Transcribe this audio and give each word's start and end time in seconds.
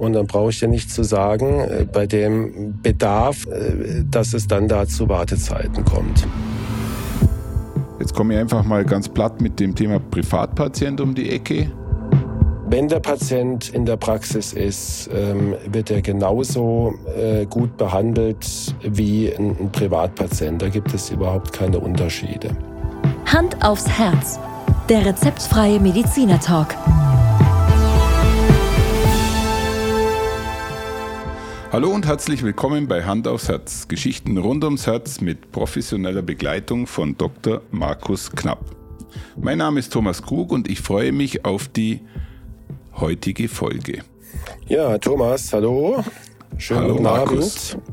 Und 0.00 0.14
dann 0.14 0.26
brauche 0.26 0.48
ich 0.48 0.60
ja 0.62 0.66
nicht 0.66 0.90
zu 0.90 1.04
sagen, 1.04 1.60
äh, 1.60 1.84
bei 1.84 2.06
dem 2.06 2.80
Bedarf, 2.82 3.46
äh, 3.46 4.02
dass 4.10 4.32
es 4.32 4.48
dann 4.48 4.66
da 4.66 4.88
zu 4.88 5.08
Wartezeiten 5.10 5.84
kommt. 5.84 6.26
Jetzt 7.98 8.14
komme 8.14 8.32
ich 8.32 8.40
einfach 8.40 8.64
mal 8.64 8.82
ganz 8.82 9.10
platt 9.10 9.42
mit 9.42 9.60
dem 9.60 9.74
Thema 9.74 10.00
Privatpatient 10.00 11.02
um 11.02 11.14
die 11.14 11.28
Ecke. 11.28 11.70
Wenn 12.66 12.88
der 12.88 13.00
Patient 13.00 13.68
in 13.74 13.84
der 13.84 13.98
Praxis 13.98 14.54
ist, 14.54 15.10
ähm, 15.12 15.54
wird 15.70 15.90
er 15.90 16.00
genauso 16.00 16.94
äh, 17.14 17.44
gut 17.44 17.76
behandelt 17.76 18.74
wie 18.82 19.30
ein 19.30 19.70
Privatpatient. 19.70 20.62
Da 20.62 20.70
gibt 20.70 20.94
es 20.94 21.10
überhaupt 21.10 21.52
keine 21.52 21.78
Unterschiede. 21.78 22.56
Hand 23.26 23.62
aufs 23.62 23.86
Herz. 23.86 24.40
Der 24.88 25.04
rezeptfreie 25.04 25.78
Mediziner 25.78 26.40
Talk. 26.40 26.74
Hallo 31.72 31.90
und 31.90 32.04
herzlich 32.04 32.42
willkommen 32.42 32.88
bei 32.88 33.04
Hand 33.04 33.28
aufs 33.28 33.48
Herz. 33.48 33.86
Geschichten 33.86 34.36
rund 34.38 34.64
ums 34.64 34.88
Herz 34.88 35.20
mit 35.20 35.52
professioneller 35.52 36.20
Begleitung 36.20 36.88
von 36.88 37.16
Dr. 37.16 37.60
Markus 37.70 38.32
Knapp. 38.32 38.74
Mein 39.40 39.58
Name 39.58 39.78
ist 39.78 39.92
Thomas 39.92 40.20
Krug 40.20 40.50
und 40.50 40.68
ich 40.68 40.80
freue 40.80 41.12
mich 41.12 41.44
auf 41.44 41.68
die 41.68 42.00
heutige 42.96 43.46
Folge. 43.46 44.02
Ja, 44.66 44.98
Thomas, 44.98 45.52
hallo. 45.52 46.02
Schönen 46.58 46.80
hallo, 46.80 46.92
guten 46.94 47.02
Markus. 47.04 47.74
Abend. 47.74 47.84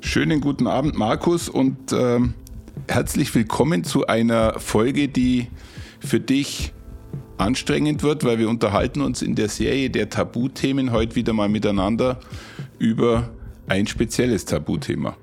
Schönen 0.00 0.40
guten 0.40 0.66
Abend, 0.66 0.96
Markus, 0.96 1.50
und 1.50 1.92
äh, 1.92 2.20
herzlich 2.88 3.34
willkommen 3.34 3.84
zu 3.84 4.06
einer 4.06 4.58
Folge, 4.58 5.08
die 5.08 5.48
für 6.00 6.20
dich 6.20 6.72
anstrengend 7.36 8.02
wird, 8.02 8.24
weil 8.24 8.38
wir 8.38 8.48
unterhalten 8.48 9.02
uns 9.02 9.20
in 9.20 9.34
der 9.34 9.50
Serie 9.50 9.90
der 9.90 10.08
Tabuthemen 10.08 10.90
heute 10.90 11.16
wieder 11.16 11.34
mal 11.34 11.50
miteinander 11.50 12.18
über 12.84 13.30
ein 13.66 13.86
spezielles 13.86 14.44
Tabuthema. 14.44 15.16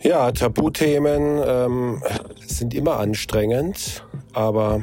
Ja, 0.00 0.30
Tabuthemen 0.30 1.40
ähm, 1.44 2.02
sind 2.46 2.72
immer 2.74 2.98
anstrengend, 2.98 4.04
aber 4.32 4.82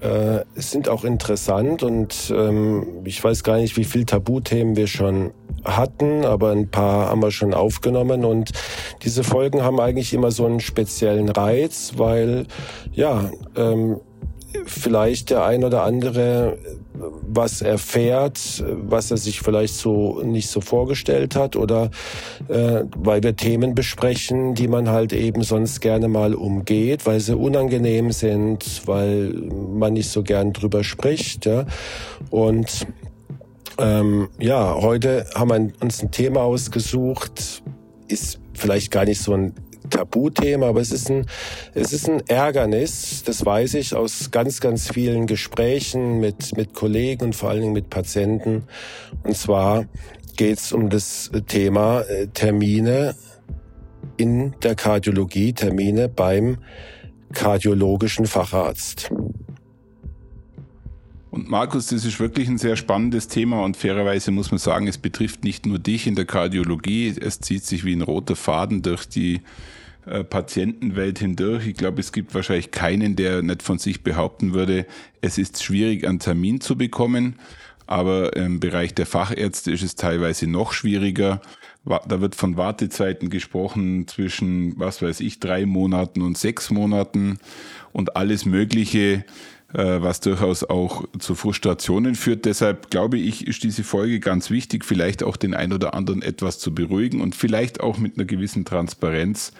äh, 0.00 0.40
sind 0.54 0.88
auch 0.88 1.04
interessant 1.04 1.82
und 1.82 2.32
ähm, 2.34 3.02
ich 3.04 3.22
weiß 3.22 3.44
gar 3.44 3.58
nicht, 3.58 3.76
wie 3.76 3.84
viele 3.84 4.06
Tabuthemen 4.06 4.74
wir 4.74 4.86
schon 4.86 5.32
hatten, 5.64 6.24
aber 6.24 6.50
ein 6.50 6.70
paar 6.70 7.10
haben 7.10 7.22
wir 7.22 7.30
schon 7.30 7.54
aufgenommen 7.54 8.24
und 8.24 8.50
diese 9.02 9.22
Folgen 9.22 9.62
haben 9.62 9.78
eigentlich 9.78 10.12
immer 10.14 10.30
so 10.30 10.46
einen 10.46 10.60
speziellen 10.60 11.28
Reiz, 11.28 11.92
weil 11.96 12.46
ja, 12.92 13.30
ähm, 13.54 14.00
vielleicht 14.64 15.30
der 15.30 15.44
ein 15.44 15.62
oder 15.62 15.84
andere 15.84 16.58
was 17.22 17.62
erfährt, 17.62 18.64
was 18.66 19.10
er 19.10 19.16
sich 19.16 19.40
vielleicht 19.40 19.74
so 19.74 20.20
nicht 20.22 20.48
so 20.48 20.60
vorgestellt 20.60 21.36
hat 21.36 21.56
oder 21.56 21.90
äh, 22.48 22.84
weil 22.96 23.22
wir 23.22 23.36
Themen 23.36 23.74
besprechen, 23.74 24.54
die 24.54 24.68
man 24.68 24.88
halt 24.88 25.12
eben 25.12 25.42
sonst 25.42 25.80
gerne 25.80 26.08
mal 26.08 26.34
umgeht, 26.34 27.06
weil 27.06 27.20
sie 27.20 27.36
unangenehm 27.36 28.12
sind, 28.12 28.82
weil 28.86 29.32
man 29.32 29.94
nicht 29.94 30.10
so 30.10 30.22
gern 30.22 30.52
drüber 30.52 30.84
spricht. 30.84 31.46
Ja? 31.46 31.66
Und 32.30 32.86
ähm, 33.78 34.28
ja, 34.38 34.74
heute 34.74 35.26
haben 35.34 35.50
wir 35.50 35.72
uns 35.80 36.02
ein 36.02 36.10
Thema 36.10 36.42
ausgesucht, 36.42 37.62
ist 38.08 38.40
vielleicht 38.54 38.90
gar 38.90 39.04
nicht 39.04 39.20
so 39.20 39.32
ein 39.32 39.54
Tabuthema, 39.92 40.68
aber 40.68 40.80
es 40.80 40.90
ist 40.90 41.10
ein, 41.10 41.26
es 41.74 41.92
ist 41.92 42.08
ein 42.08 42.20
Ärgernis, 42.26 43.22
das 43.24 43.44
weiß 43.44 43.74
ich 43.74 43.94
aus 43.94 44.30
ganz, 44.30 44.60
ganz 44.60 44.90
vielen 44.90 45.26
Gesprächen 45.26 46.18
mit, 46.18 46.56
mit 46.56 46.74
Kollegen 46.74 47.26
und 47.26 47.36
vor 47.36 47.50
allen 47.50 47.60
Dingen 47.60 47.72
mit 47.72 47.90
Patienten. 47.90 48.64
Und 49.22 49.36
zwar 49.36 49.84
geht 50.36 50.58
es 50.58 50.72
um 50.72 50.90
das 50.90 51.30
Thema 51.46 52.00
äh, 52.02 52.26
Termine 52.28 53.14
in 54.16 54.54
der 54.62 54.74
Kardiologie, 54.74 55.52
Termine 55.52 56.08
beim 56.08 56.58
kardiologischen 57.32 58.26
Facharzt. 58.26 59.10
Und 61.30 61.48
Markus, 61.48 61.86
das 61.86 62.04
ist 62.04 62.20
wirklich 62.20 62.46
ein 62.48 62.58
sehr 62.58 62.76
spannendes 62.76 63.26
Thema 63.26 63.64
und 63.64 63.76
fairerweise 63.76 64.30
muss 64.30 64.50
man 64.50 64.58
sagen, 64.58 64.86
es 64.86 64.98
betrifft 64.98 65.44
nicht 65.44 65.64
nur 65.64 65.78
dich 65.78 66.06
in 66.06 66.14
der 66.14 66.26
Kardiologie, 66.26 67.14
es 67.18 67.40
zieht 67.40 67.64
sich 67.64 67.84
wie 67.86 67.94
ein 67.94 68.02
roter 68.02 68.36
Faden 68.36 68.82
durch 68.82 69.06
die 69.08 69.40
äh, 70.06 70.24
Patientenwelt 70.24 71.18
hindurch. 71.18 71.66
Ich 71.66 71.76
glaube, 71.76 72.00
es 72.00 72.12
gibt 72.12 72.34
wahrscheinlich 72.34 72.70
keinen, 72.70 73.16
der 73.16 73.42
nicht 73.42 73.62
von 73.62 73.78
sich 73.78 74.02
behaupten 74.02 74.54
würde, 74.54 74.86
es 75.20 75.38
ist 75.38 75.62
schwierig, 75.62 76.06
einen 76.06 76.18
Termin 76.18 76.60
zu 76.60 76.76
bekommen. 76.76 77.36
Aber 77.86 78.36
im 78.36 78.60
Bereich 78.60 78.94
der 78.94 79.06
Fachärzte 79.06 79.70
ist 79.70 79.82
es 79.82 79.96
teilweise 79.96 80.46
noch 80.46 80.72
schwieriger. 80.72 81.42
Da 81.84 82.20
wird 82.20 82.34
von 82.36 82.56
Wartezeiten 82.56 83.28
gesprochen 83.28 84.06
zwischen, 84.06 84.78
was 84.78 85.02
weiß 85.02 85.20
ich, 85.20 85.40
drei 85.40 85.66
Monaten 85.66 86.22
und 86.22 86.38
sechs 86.38 86.70
Monaten 86.70 87.38
und 87.92 88.16
alles 88.16 88.46
Mögliche 88.46 89.24
äh, 89.74 90.02
was 90.02 90.20
durchaus 90.20 90.64
auch 90.64 91.04
zu 91.18 91.34
Frustrationen 91.34 92.14
führt. 92.14 92.44
Deshalb 92.44 92.90
glaube 92.90 93.18
ich, 93.18 93.46
ist 93.46 93.62
diese 93.62 93.84
Folge 93.84 94.20
ganz 94.20 94.50
wichtig, 94.50 94.84
vielleicht 94.84 95.22
auch 95.22 95.36
den 95.36 95.54
ein 95.54 95.72
oder 95.72 95.94
anderen 95.94 96.20
etwas 96.20 96.58
zu 96.58 96.74
beruhigen 96.74 97.20
und 97.20 97.34
vielleicht 97.34 97.80
auch 97.80 97.96
mit 97.96 98.16
einer 98.16 98.26
gewissen 98.26 98.64
Transparenz 98.66 99.52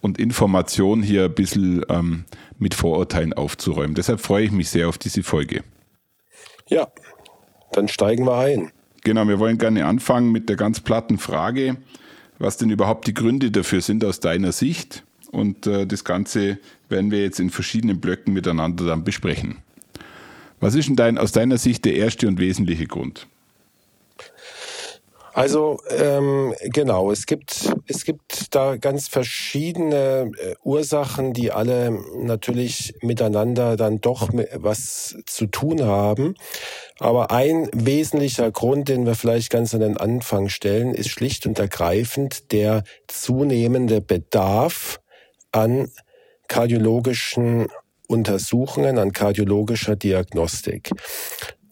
und 0.00 0.18
Information 0.18 1.02
hier 1.02 1.24
ein 1.24 1.34
bisschen 1.34 1.84
ähm, 1.88 2.24
mit 2.58 2.74
Vorurteilen 2.74 3.32
aufzuräumen. 3.32 3.94
Deshalb 3.94 4.20
freue 4.20 4.44
ich 4.44 4.52
mich 4.52 4.70
sehr 4.70 4.88
auf 4.88 4.98
diese 4.98 5.22
Folge. 5.22 5.62
Ja, 6.68 6.88
dann 7.72 7.88
steigen 7.88 8.24
wir 8.26 8.36
ein. 8.36 8.70
Genau, 9.04 9.26
wir 9.26 9.38
wollen 9.38 9.58
gerne 9.58 9.86
anfangen 9.86 10.32
mit 10.32 10.48
der 10.48 10.56
ganz 10.56 10.80
platten 10.80 11.18
Frage, 11.18 11.76
was 12.38 12.56
denn 12.56 12.70
überhaupt 12.70 13.06
die 13.06 13.14
Gründe 13.14 13.50
dafür 13.50 13.80
sind 13.80 14.04
aus 14.04 14.20
deiner 14.20 14.52
Sicht. 14.52 15.04
Und 15.30 15.66
äh, 15.66 15.86
das 15.86 16.04
Ganze 16.04 16.58
werden 16.88 17.10
wir 17.10 17.22
jetzt 17.22 17.40
in 17.40 17.50
verschiedenen 17.50 18.00
Blöcken 18.00 18.32
miteinander 18.32 18.86
dann 18.86 19.04
besprechen. 19.04 19.58
Was 20.60 20.74
ist 20.74 20.88
denn 20.88 20.96
dein, 20.96 21.18
aus 21.18 21.32
deiner 21.32 21.58
Sicht 21.58 21.84
der 21.84 21.94
erste 21.94 22.26
und 22.28 22.38
wesentliche 22.38 22.86
Grund? 22.86 23.28
Also 25.38 25.78
ähm, 25.96 26.52
genau, 26.64 27.12
es 27.12 27.24
gibt 27.24 27.72
es 27.86 28.04
gibt 28.04 28.56
da 28.56 28.74
ganz 28.74 29.06
verschiedene 29.06 30.32
äh, 30.36 30.56
Ursachen, 30.64 31.32
die 31.32 31.52
alle 31.52 31.96
natürlich 32.16 32.94
miteinander 33.02 33.76
dann 33.76 34.00
doch 34.00 34.30
was 34.54 35.16
zu 35.26 35.46
tun 35.46 35.84
haben. 35.84 36.34
Aber 36.98 37.30
ein 37.30 37.68
wesentlicher 37.72 38.50
Grund, 38.50 38.88
den 38.88 39.06
wir 39.06 39.14
vielleicht 39.14 39.50
ganz 39.50 39.72
an 39.74 39.80
den 39.80 39.96
Anfang 39.96 40.48
stellen, 40.48 40.92
ist 40.92 41.10
schlicht 41.10 41.46
und 41.46 41.56
ergreifend 41.60 42.50
der 42.50 42.82
zunehmende 43.06 44.00
Bedarf 44.00 44.98
an 45.52 45.88
kardiologischen 46.48 47.68
Untersuchungen, 48.08 48.98
an 48.98 49.12
kardiologischer 49.12 49.94
Diagnostik. 49.94 50.90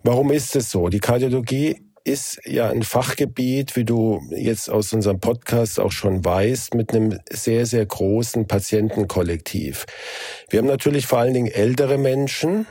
Warum 0.05 0.31
ist 0.31 0.55
es 0.55 0.71
so? 0.71 0.89
Die 0.89 1.01
Kardiologie 1.01 1.86
ist 2.07 2.41
ja 2.45 2.71
ein 2.71 2.85
Fachgebiet, 2.85 3.75
wie 3.75 3.85
du 3.85 4.23
jetzt 4.31 4.71
aus 4.71 4.93
unserem 4.93 5.19
Podcast 5.19 5.81
auch 5.81 5.91
schon 5.91 6.25
weißt, 6.25 6.75
mit 6.75 6.95
einem 6.95 7.19
sehr, 7.29 7.67
sehr 7.67 7.85
großen 7.85 8.47
Patientenkollektiv. 8.47 9.87
Wir 10.49 10.61
haben 10.61 10.69
natürlich 10.69 11.07
vor 11.07 11.19
allen 11.19 11.35
Dingen 11.35 11.51
ältere 11.51 11.99
Menschen, 11.99 12.67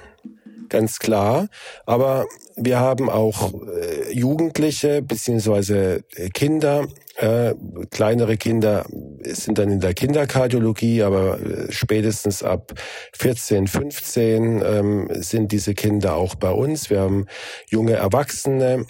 ganz 0.70 1.00
klar. 1.00 1.50
Aber 1.86 2.28
wir 2.56 2.80
haben 2.80 3.10
auch 3.10 3.54
äh, 3.54 4.14
Jugendliche 4.14 5.02
beziehungsweise 5.02 6.04
äh, 6.16 6.30
Kinder. 6.30 6.88
Äh, 7.18 7.56
kleinere 7.92 8.38
Kinder 8.38 8.86
sind 9.24 9.58
dann 9.58 9.70
in 9.70 9.80
der 9.80 9.94
Kinderkardiologie, 9.94 11.04
aber 11.04 11.40
äh, 11.40 11.72
spätestens 11.72 12.44
ab 12.44 12.74
14, 13.14 13.68
15 13.68 14.62
ähm, 14.66 15.10
sind 15.12 15.52
diese 15.52 15.74
Kinder 15.74 16.16
auch 16.16 16.36
bei 16.36 16.52
uns. 16.52 16.90
Wir 16.90 17.02
haben 17.02 17.26
junge 17.70 17.94
Erwachsene, 17.94 18.86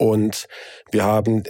und 0.00 0.48
wir 0.92 1.04
haben 1.04 1.42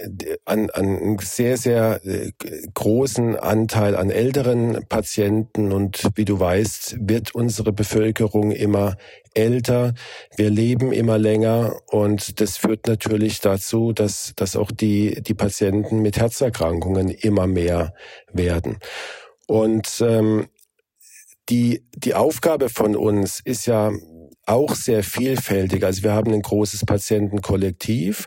einen, 0.43 0.69
einen 0.71 1.17
sehr, 1.19 1.55
sehr 1.55 2.01
äh, 2.05 2.33
großen 2.73 3.37
Anteil 3.37 3.95
an 3.95 4.09
älteren 4.09 4.85
Patienten. 4.89 5.71
Und 5.71 6.09
wie 6.15 6.25
du 6.25 6.37
weißt, 6.37 6.97
wird 6.99 7.33
unsere 7.33 7.71
Bevölkerung 7.71 8.51
immer 8.51 8.97
älter. 9.33 9.93
Wir 10.35 10.49
leben 10.49 10.91
immer 10.91 11.17
länger. 11.17 11.77
Und 11.87 12.41
das 12.41 12.57
führt 12.57 12.87
natürlich 12.87 13.39
dazu, 13.39 13.93
dass, 13.93 14.33
dass 14.35 14.57
auch 14.57 14.71
die, 14.71 15.23
die 15.23 15.33
Patienten 15.33 16.01
mit 16.01 16.17
Herzerkrankungen 16.17 17.07
immer 17.07 17.47
mehr 17.47 17.93
werden. 18.33 18.79
Und 19.47 20.03
ähm, 20.05 20.47
die, 21.47 21.85
die 21.95 22.15
Aufgabe 22.15 22.67
von 22.67 22.97
uns 22.97 23.39
ist 23.45 23.65
ja 23.65 23.93
auch 24.45 24.75
sehr 24.75 25.03
vielfältig. 25.03 25.83
Also 25.83 26.03
wir 26.03 26.13
haben 26.13 26.33
ein 26.33 26.41
großes 26.41 26.85
Patientenkollektiv 26.85 28.25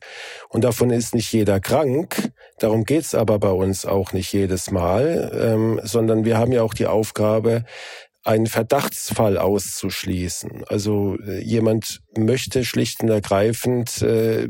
und 0.48 0.64
davon 0.64 0.90
ist 0.90 1.14
nicht 1.14 1.32
jeder 1.32 1.60
krank. 1.60 2.32
Darum 2.58 2.84
geht's 2.84 3.14
aber 3.14 3.38
bei 3.38 3.50
uns 3.50 3.84
auch 3.84 4.12
nicht 4.12 4.32
jedes 4.32 4.70
Mal, 4.70 5.30
ähm, 5.34 5.80
sondern 5.82 6.24
wir 6.24 6.38
haben 6.38 6.52
ja 6.52 6.62
auch 6.62 6.74
die 6.74 6.86
Aufgabe, 6.86 7.64
einen 8.24 8.46
Verdachtsfall 8.46 9.36
auszuschließen. 9.36 10.64
Also 10.66 11.18
äh, 11.26 11.40
jemand 11.40 12.00
möchte 12.16 12.64
schlicht 12.64 13.02
und 13.02 13.10
ergreifend 13.10 14.00
äh, 14.00 14.48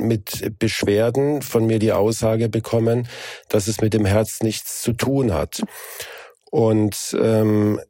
mit 0.00 0.58
Beschwerden 0.58 1.42
von 1.42 1.66
mir 1.66 1.78
die 1.78 1.92
Aussage 1.92 2.48
bekommen, 2.48 3.06
dass 3.50 3.68
es 3.68 3.82
mit 3.82 3.92
dem 3.92 4.06
Herz 4.06 4.40
nichts 4.42 4.80
zu 4.80 4.94
tun 4.94 5.34
hat. 5.34 5.62
Und 6.50 7.14
ähm, 7.20 7.80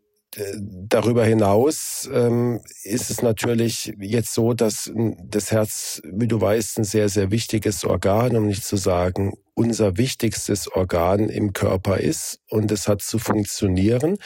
darüber 0.89 1.25
hinaus 1.25 2.09
ähm, 2.13 2.61
ist 2.85 3.11
es 3.11 3.23
natürlich 3.23 3.93
jetzt 3.99 4.33
so, 4.33 4.55
dass 4.55 4.91
das 5.25 5.51
Herz, 5.51 6.01
wie 6.05 6.29
du 6.29 6.41
weißt, 6.41 6.79
ein 6.79 6.85
sehr, 6.85 7.09
sehr 7.09 7.31
wichtiges 7.31 7.85
Organ, 7.85 8.37
um 8.37 8.47
nicht 8.47 8.65
zu 8.65 8.77
sagen 8.77 9.35
unser 9.55 9.99
wichtigstes 9.99 10.73
Organ 10.73 11.29
im 11.29 11.53
Körper 11.53 11.99
ist 11.99 12.41
und 12.49 12.73
es 12.73 12.89
hat 12.89 13.03
zu 13.03 13.19
funktionieren. 13.19 14.17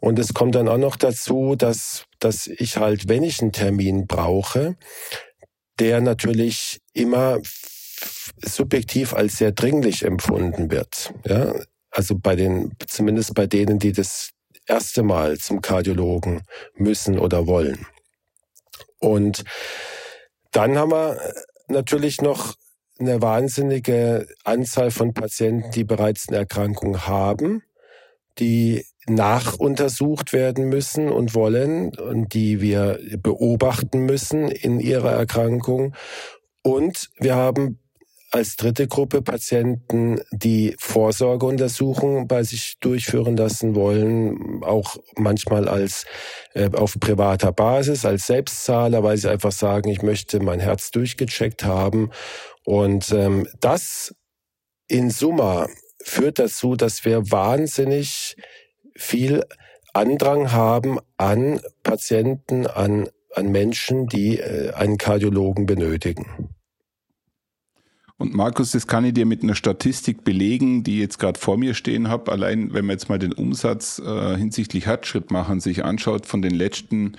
Und 0.00 0.18
es 0.18 0.34
kommt 0.34 0.54
dann 0.54 0.68
auch 0.68 0.78
noch 0.78 0.96
dazu, 0.96 1.56
dass, 1.56 2.04
dass 2.18 2.46
ich 2.46 2.76
halt, 2.76 3.08
wenn 3.08 3.22
ich 3.22 3.40
einen 3.40 3.52
Termin 3.52 4.06
brauche, 4.06 4.76
der 5.80 6.00
natürlich 6.00 6.78
immer 6.92 7.38
subjektiv 8.44 9.14
als 9.14 9.38
sehr 9.38 9.52
dringlich 9.52 10.04
empfunden 10.04 10.70
wird. 10.70 11.12
Ja, 11.26 11.54
also 11.90 12.16
bei 12.16 12.36
den, 12.36 12.72
zumindest 12.86 13.34
bei 13.34 13.46
denen, 13.46 13.78
die 13.78 13.92
das 13.92 14.30
erste 14.66 15.02
Mal 15.02 15.38
zum 15.38 15.60
Kardiologen 15.60 16.42
müssen 16.74 17.18
oder 17.18 17.46
wollen. 17.46 17.86
Und 18.98 19.44
dann 20.52 20.78
haben 20.78 20.92
wir 20.92 21.18
natürlich 21.68 22.20
noch 22.20 22.54
eine 22.98 23.20
wahnsinnige 23.20 24.26
Anzahl 24.44 24.90
von 24.90 25.14
Patienten, 25.14 25.70
die 25.72 25.84
bereits 25.84 26.28
eine 26.28 26.38
Erkrankung 26.38 27.06
haben, 27.06 27.62
die 28.38 28.84
nachuntersucht 29.06 30.32
werden 30.32 30.68
müssen 30.68 31.10
und 31.10 31.34
wollen 31.34 31.94
und 31.96 32.32
die 32.32 32.60
wir 32.60 32.98
beobachten 33.18 34.06
müssen 34.06 34.48
in 34.48 34.80
ihrer 34.80 35.12
Erkrankung. 35.12 35.94
Und 36.62 37.10
wir 37.18 37.34
haben 37.34 37.83
als 38.34 38.56
dritte 38.56 38.88
Gruppe 38.88 39.22
Patienten, 39.22 40.20
die 40.32 40.74
Vorsorgeuntersuchungen 40.80 42.26
bei 42.26 42.42
sich 42.42 42.74
durchführen 42.80 43.36
lassen 43.36 43.76
wollen, 43.76 44.60
auch 44.64 44.96
manchmal 45.14 45.68
als 45.68 46.04
äh, 46.54 46.68
auf 46.72 46.98
privater 46.98 47.52
Basis, 47.52 48.04
als 48.04 48.26
Selbstzahler, 48.26 49.04
weil 49.04 49.18
sie 49.18 49.30
einfach 49.30 49.52
sagen, 49.52 49.88
ich 49.88 50.02
möchte 50.02 50.40
mein 50.40 50.58
Herz 50.58 50.90
durchgecheckt 50.90 51.64
haben. 51.64 52.10
Und 52.64 53.12
ähm, 53.12 53.46
das 53.60 54.12
in 54.88 55.10
Summa 55.10 55.68
führt 56.02 56.40
dazu, 56.40 56.74
dass 56.74 57.04
wir 57.04 57.30
wahnsinnig 57.30 58.34
viel 58.96 59.44
Andrang 59.92 60.50
haben 60.50 60.98
an 61.18 61.60
Patienten, 61.84 62.66
an, 62.66 63.08
an 63.32 63.52
Menschen, 63.52 64.08
die 64.08 64.40
äh, 64.40 64.72
einen 64.72 64.98
Kardiologen 64.98 65.66
benötigen. 65.66 66.53
Und 68.24 68.34
Markus, 68.34 68.70
das 68.70 68.86
kann 68.86 69.04
ich 69.04 69.12
dir 69.12 69.26
mit 69.26 69.42
einer 69.42 69.54
Statistik 69.54 70.24
belegen, 70.24 70.82
die 70.82 70.94
ich 70.94 71.00
jetzt 71.00 71.18
gerade 71.18 71.38
vor 71.38 71.58
mir 71.58 71.74
stehen 71.74 72.08
habe. 72.08 72.32
Allein 72.32 72.72
wenn 72.72 72.86
man 72.86 72.94
jetzt 72.94 73.10
mal 73.10 73.18
den 73.18 73.34
Umsatz 73.34 73.98
äh, 73.98 74.38
hinsichtlich 74.38 74.86
Herzschritt 74.86 75.30
machen 75.30 75.60
sich 75.60 75.84
anschaut 75.84 76.24
von 76.24 76.40
den 76.40 76.54
letzten 76.54 77.18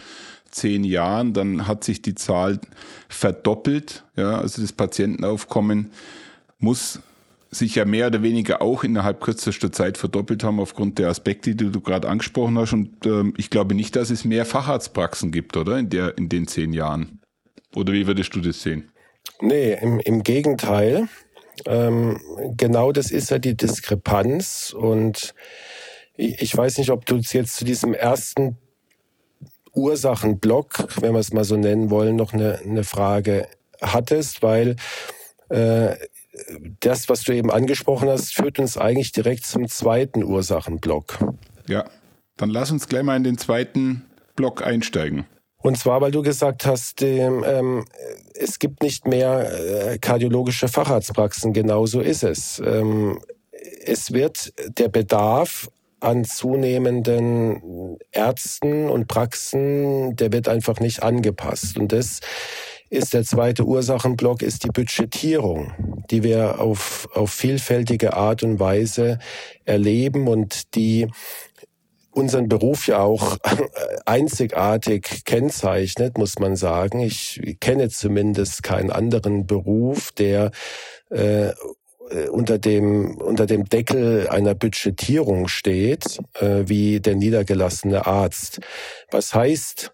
zehn 0.49 0.83
Jahren, 0.83 1.33
dann 1.33 1.67
hat 1.67 1.83
sich 1.83 2.01
die 2.01 2.15
Zahl 2.15 2.59
verdoppelt. 3.07 4.03
Ja, 4.15 4.39
also 4.39 4.63
das 4.63 4.73
Patientenaufkommen 4.73 5.91
muss 6.57 7.01
sich 7.51 7.75
ja 7.75 7.85
mehr 7.85 8.07
oder 8.07 8.23
weniger 8.23 8.63
auch 8.63 8.83
innerhalb 8.83 9.21
kürzester 9.21 9.71
Zeit 9.71 9.99
verdoppelt 9.99 10.43
haben 10.43 10.59
aufgrund 10.59 10.97
der 10.97 11.09
Aspekte, 11.09 11.53
die 11.53 11.71
du 11.71 11.81
gerade 11.81 12.09
angesprochen 12.09 12.57
hast. 12.57 12.73
Und 12.73 13.05
ähm, 13.05 13.35
ich 13.37 13.51
glaube 13.51 13.75
nicht, 13.75 13.95
dass 13.95 14.09
es 14.09 14.25
mehr 14.25 14.43
Facharztpraxen 14.43 15.31
gibt, 15.31 15.55
oder? 15.55 15.77
In, 15.77 15.91
der, 15.91 16.17
in 16.17 16.29
den 16.29 16.47
zehn 16.47 16.73
Jahren. 16.73 17.19
Oder 17.75 17.93
wie 17.93 18.07
würdest 18.07 18.35
du 18.35 18.41
das 18.41 18.63
sehen? 18.63 18.89
Nee, 19.41 19.73
im, 19.73 19.99
im 19.99 20.23
Gegenteil. 20.23 21.07
Ähm, 21.65 22.19
genau 22.57 22.91
das 22.91 23.11
ist 23.11 23.29
ja 23.31 23.39
die 23.39 23.55
Diskrepanz. 23.55 24.73
Und 24.77 25.33
ich, 26.15 26.55
weiß 26.55 26.77
nicht, 26.77 26.91
ob 26.91 27.05
du 27.05 27.17
jetzt 27.17 27.55
zu 27.55 27.65
diesem 27.65 27.93
ersten 27.93 28.57
Ursachenblock, 29.73 31.01
wenn 31.01 31.13
wir 31.13 31.19
es 31.19 31.33
mal 31.33 31.43
so 31.43 31.57
nennen 31.57 31.89
wollen, 31.89 32.15
noch 32.15 32.33
eine, 32.33 32.59
eine 32.59 32.83
Frage 32.83 33.47
hattest, 33.81 34.41
weil 34.41 34.77
äh, 35.49 35.95
das, 36.79 37.09
was 37.09 37.23
du 37.23 37.33
eben 37.33 37.51
angesprochen 37.51 38.09
hast, 38.09 38.33
führt 38.33 38.59
uns 38.59 38.77
eigentlich 38.77 39.11
direkt 39.11 39.45
zum 39.45 39.67
zweiten 39.67 40.23
Ursachenblock. 40.23 41.19
Ja, 41.67 41.85
dann 42.37 42.49
lass 42.49 42.71
uns 42.71 42.87
gleich 42.87 43.03
mal 43.03 43.15
in 43.15 43.23
den 43.23 43.37
zweiten 43.37 44.05
Block 44.35 44.65
einsteigen. 44.65 45.25
Und 45.65 45.79
zwar, 45.79 45.99
weil 45.99 46.11
du 46.11 46.21
gesagt 46.21 46.67
hast, 46.67 47.01
ähm, 47.01 47.85
es 48.35 48.59
gibt 48.59 48.83
nicht 48.83 49.07
mehr 49.07 49.93
äh, 49.93 49.97
kardiologische 49.97 50.67
Facharztpraxen. 50.67 51.53
Genauso 51.53 52.01
ist 52.01 52.21
es. 52.21 52.61
Ähm, 52.63 53.19
es 53.83 54.13
wird 54.13 54.53
der 54.77 54.89
Bedarf 54.89 55.71
an 56.01 56.23
zunehmenden 56.23 57.97
Ärzten 58.11 58.91
und 58.91 59.07
Praxen, 59.07 60.15
der 60.15 60.31
wird 60.31 60.47
einfach 60.47 60.79
nicht 60.79 61.01
angepasst. 61.01 61.79
Und 61.79 61.91
das 61.91 62.19
ist 62.91 63.15
der 63.15 63.23
zweite 63.23 63.65
Ursachenblock, 63.65 64.43
ist 64.43 64.65
die 64.65 64.69
Budgetierung, 64.69 65.73
die 66.11 66.21
wir 66.21 66.59
auf, 66.59 67.09
auf 67.15 67.31
vielfältige 67.31 68.13
Art 68.13 68.43
und 68.43 68.59
Weise 68.59 69.17
erleben 69.65 70.27
und 70.27 70.75
die 70.75 71.07
unseren 72.15 72.47
Beruf 72.47 72.87
ja 72.87 72.99
auch 72.99 73.37
einzigartig 74.05 75.25
kennzeichnet, 75.25 76.17
muss 76.17 76.39
man 76.39 76.55
sagen. 76.55 77.01
Ich 77.01 77.41
kenne 77.59 77.89
zumindest 77.89 78.63
keinen 78.63 78.89
anderen 78.89 79.45
Beruf, 79.45 80.11
der 80.13 80.51
äh, 81.09 81.51
unter 82.29 82.57
dem 82.57 83.17
unter 83.17 83.45
dem 83.45 83.65
Deckel 83.65 84.27
einer 84.29 84.55
Budgetierung 84.55 85.47
steht, 85.47 86.19
äh, 86.39 86.63
wie 86.67 86.99
der 86.99 87.15
niedergelassene 87.15 88.05
Arzt. 88.05 88.59
Was 89.11 89.33
heißt 89.33 89.91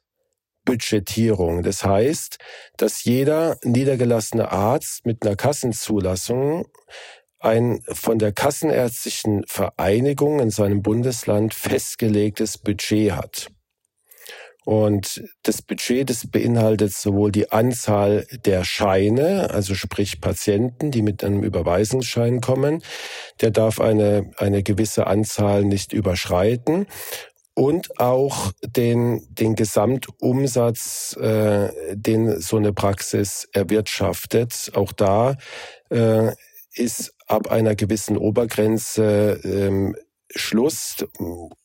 Budgetierung. 0.64 1.64
Das 1.64 1.84
heißt, 1.84 2.38
dass 2.78 3.04
jeder 3.04 3.58
niedergelassene 3.64 4.52
Arzt 4.52 5.08
mit 5.08 5.26
einer 5.26 5.36
Kassenzulassung 5.36 6.68
ein 7.42 7.82
von 7.92 8.20
der 8.20 8.32
Kassenärztlichen 8.32 9.44
Vereinigung 9.48 10.40
in 10.40 10.50
seinem 10.50 10.82
Bundesland 10.82 11.54
festgelegtes 11.54 12.58
Budget 12.58 13.14
hat. 13.14 13.48
Und 14.64 15.24
das 15.42 15.64
Budget, 15.64 16.12
das 16.12 16.30
beinhaltet 16.30 16.94
sowohl 16.94 17.32
die 17.32 17.52
Anzahl 17.52 18.28
der 18.46 18.64
Scheine, 18.64 19.50
also 19.50 19.74
sprich 19.74 20.22
Patienten, 20.22 20.92
die 20.92 21.02
mit 21.02 21.24
einem 21.24 21.42
Überweisungsschein 21.42 22.42
kommen, 22.42 22.84
der 23.42 23.50
darf 23.50 23.80
eine, 23.80 24.30
eine 24.38 24.62
gewisse 24.62 25.08
Anzahl 25.08 25.66
nicht 25.66 25.94
überschreiten 25.94 26.86
und 27.56 28.00
auch 28.00 28.52
den, 28.64 29.28
den 29.30 29.56
Gesamtumsatz, 29.56 31.18
äh, 31.20 31.70
den 31.96 32.40
so 32.40 32.58
eine 32.58 32.72
Praxis 32.72 33.50
erwirtschaftet. 33.54 34.72
Auch 34.76 34.92
da 34.92 35.38
äh, 35.90 36.34
ist 36.74 37.14
ab 37.32 37.50
einer 37.50 37.76
gewissen 37.76 38.18
Obergrenze 38.18 39.40
ähm, 39.44 39.96
Schluss 40.36 41.06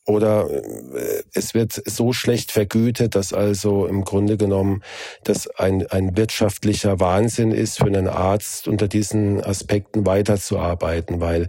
oder 0.05 0.49
äh, 0.49 1.23
es 1.33 1.53
wird 1.53 1.81
so 1.85 2.13
schlecht 2.13 2.51
vergütet, 2.51 3.15
dass 3.15 3.33
also 3.33 3.85
im 3.85 4.03
Grunde 4.03 4.37
genommen 4.37 4.83
das 5.23 5.47
ein, 5.47 5.87
ein 5.87 6.17
wirtschaftlicher 6.17 6.99
Wahnsinn 6.99 7.51
ist 7.51 7.77
für 7.77 7.85
einen 7.85 8.07
Arzt, 8.07 8.67
unter 8.67 8.87
diesen 8.87 9.43
Aspekten 9.43 10.05
weiterzuarbeiten, 10.05 11.21
weil 11.21 11.47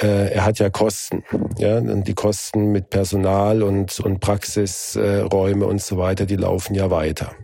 äh, 0.00 0.32
er 0.32 0.44
hat 0.44 0.58
ja 0.58 0.70
Kosten, 0.70 1.24
ja, 1.58 1.78
und 1.78 2.06
die 2.06 2.14
Kosten 2.14 2.72
mit 2.72 2.90
Personal 2.90 3.62
und, 3.62 4.00
und 4.00 4.20
Praxisräume 4.20 5.64
äh, 5.64 5.68
und 5.68 5.82
so 5.82 5.98
weiter, 5.98 6.26
die 6.26 6.36
laufen 6.36 6.74
ja 6.74 6.90
weiter. 6.90 7.34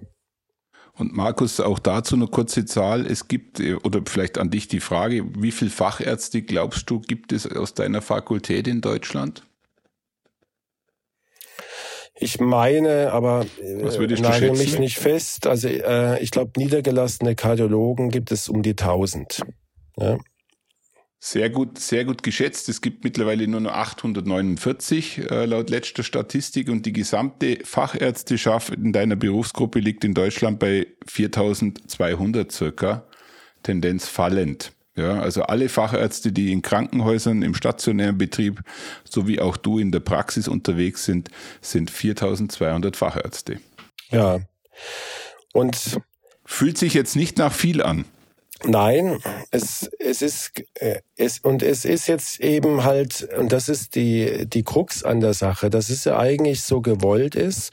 Und 0.96 1.12
Markus, 1.12 1.58
auch 1.58 1.80
dazu 1.80 2.14
eine 2.14 2.28
kurze 2.28 2.64
Zahl. 2.64 3.04
Es 3.06 3.26
gibt, 3.26 3.58
äh, 3.58 3.74
oder 3.74 4.00
vielleicht 4.06 4.38
an 4.38 4.50
dich 4.50 4.68
die 4.68 4.80
Frage, 4.80 5.24
wie 5.36 5.50
viele 5.50 5.70
Fachärzte 5.70 6.42
glaubst 6.42 6.88
du, 6.88 7.00
gibt 7.00 7.32
es 7.32 7.50
aus 7.50 7.74
deiner 7.74 8.00
Fakultät 8.00 8.68
in 8.68 8.80
Deutschland? 8.80 9.44
Ich 12.16 12.38
meine, 12.38 13.10
aber 13.12 13.44
Was 13.80 13.96
äh, 13.96 14.06
nagel 14.20 14.52
mich 14.52 14.78
nicht 14.78 14.98
fest. 14.98 15.48
Also 15.48 15.66
äh, 15.66 16.22
ich 16.22 16.30
glaube, 16.30 16.52
niedergelassene 16.56 17.34
Kardiologen 17.34 18.10
gibt 18.10 18.30
es 18.30 18.48
um 18.48 18.62
die 18.62 18.70
1000. 18.70 19.40
Ja. 19.96 20.18
Sehr 21.26 21.48
gut, 21.48 21.78
sehr 21.78 22.04
gut 22.04 22.22
geschätzt. 22.22 22.68
Es 22.68 22.82
gibt 22.82 23.02
mittlerweile 23.02 23.48
nur 23.48 23.60
noch 23.60 23.72
849 23.72 25.30
äh, 25.30 25.46
laut 25.46 25.70
letzter 25.70 26.02
Statistik 26.02 26.68
und 26.68 26.84
die 26.84 26.92
gesamte 26.92 27.60
Fachärzteschaft 27.64 28.74
in 28.74 28.92
deiner 28.92 29.16
Berufsgruppe 29.16 29.78
liegt 29.78 30.04
in 30.04 30.12
Deutschland 30.12 30.58
bei 30.58 30.86
4200 31.06 32.52
circa, 32.52 33.06
Tendenz 33.62 34.06
fallend. 34.06 34.72
Ja, 34.96 35.18
also 35.18 35.44
alle 35.44 35.70
Fachärzte, 35.70 36.30
die 36.30 36.52
in 36.52 36.60
Krankenhäusern, 36.60 37.40
im 37.40 37.54
stationären 37.54 38.18
Betrieb 38.18 38.60
sowie 39.08 39.40
auch 39.40 39.56
du 39.56 39.78
in 39.78 39.92
der 39.92 40.00
Praxis 40.00 40.46
unterwegs 40.46 41.06
sind, 41.06 41.30
sind 41.62 41.90
4200 41.90 42.98
Fachärzte. 42.98 43.60
Ja. 44.10 44.40
Und 45.54 45.98
fühlt 46.44 46.76
sich 46.76 46.92
jetzt 46.92 47.16
nicht 47.16 47.38
nach 47.38 47.54
viel 47.54 47.80
an. 47.80 48.04
Nein, 48.62 49.18
es, 49.50 49.90
es 49.98 50.22
ist, 50.22 50.52
äh, 50.74 51.00
es, 51.16 51.40
und 51.40 51.62
es 51.62 51.84
ist 51.84 52.06
jetzt 52.06 52.40
eben 52.40 52.84
halt, 52.84 53.28
und 53.36 53.52
das 53.52 53.68
ist 53.68 53.94
die, 53.94 54.46
die 54.46 54.62
Krux 54.62 55.02
an 55.02 55.20
der 55.20 55.34
Sache, 55.34 55.70
dass 55.70 55.90
es 55.90 56.04
ja 56.04 56.18
eigentlich 56.18 56.62
so 56.62 56.80
gewollt 56.80 57.34
ist, 57.34 57.72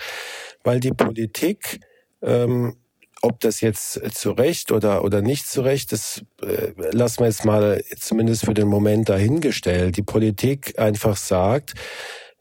weil 0.64 0.80
die 0.80 0.92
Politik, 0.92 1.80
ähm, 2.22 2.76
ob 3.22 3.40
das 3.40 3.62
jetzt 3.62 4.02
zu 4.16 4.32
Recht 4.32 4.72
oder, 4.72 5.04
oder 5.04 5.22
nicht 5.22 5.48
zu 5.48 5.62
Recht, 5.62 5.92
das 5.92 6.24
äh, 6.42 6.72
lassen 6.92 7.20
wir 7.20 7.28
jetzt 7.28 7.46
mal 7.46 7.84
zumindest 8.00 8.46
für 8.46 8.56
den 8.56 8.68
Moment 8.68 9.08
dahingestellt. 9.10 9.96
Die 9.96 10.02
Politik 10.02 10.80
einfach 10.80 11.16
sagt, 11.16 11.76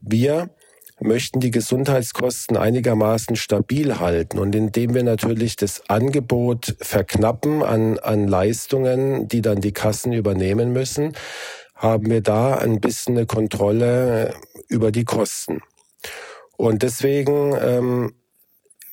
wir 0.00 0.48
möchten 1.00 1.40
die 1.40 1.50
Gesundheitskosten 1.50 2.56
einigermaßen 2.56 3.36
stabil 3.36 3.98
halten. 3.98 4.38
Und 4.38 4.54
indem 4.54 4.94
wir 4.94 5.02
natürlich 5.02 5.56
das 5.56 5.88
Angebot 5.88 6.76
verknappen 6.80 7.62
an, 7.62 7.98
an 7.98 8.28
Leistungen, 8.28 9.28
die 9.28 9.42
dann 9.42 9.60
die 9.60 9.72
Kassen 9.72 10.12
übernehmen 10.12 10.72
müssen, 10.72 11.14
haben 11.74 12.10
wir 12.10 12.20
da 12.20 12.56
ein 12.56 12.80
bisschen 12.80 13.16
eine 13.16 13.26
Kontrolle 13.26 14.34
über 14.68 14.92
die 14.92 15.04
Kosten. 15.04 15.60
Und 16.56 16.82
deswegen 16.82 17.56
ähm, 17.58 18.14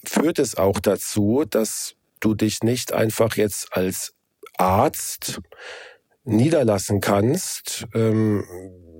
führt 0.05 0.39
es 0.39 0.55
auch 0.55 0.79
dazu, 0.79 1.43
dass 1.47 1.95
du 2.21 2.33
dich 2.33 2.63
nicht 2.63 2.93
einfach 2.93 3.35
jetzt 3.35 3.75
als 3.75 4.13
Arzt 4.57 5.41
niederlassen 6.27 7.01
kannst, 7.01 7.87
ähm, 7.95 8.43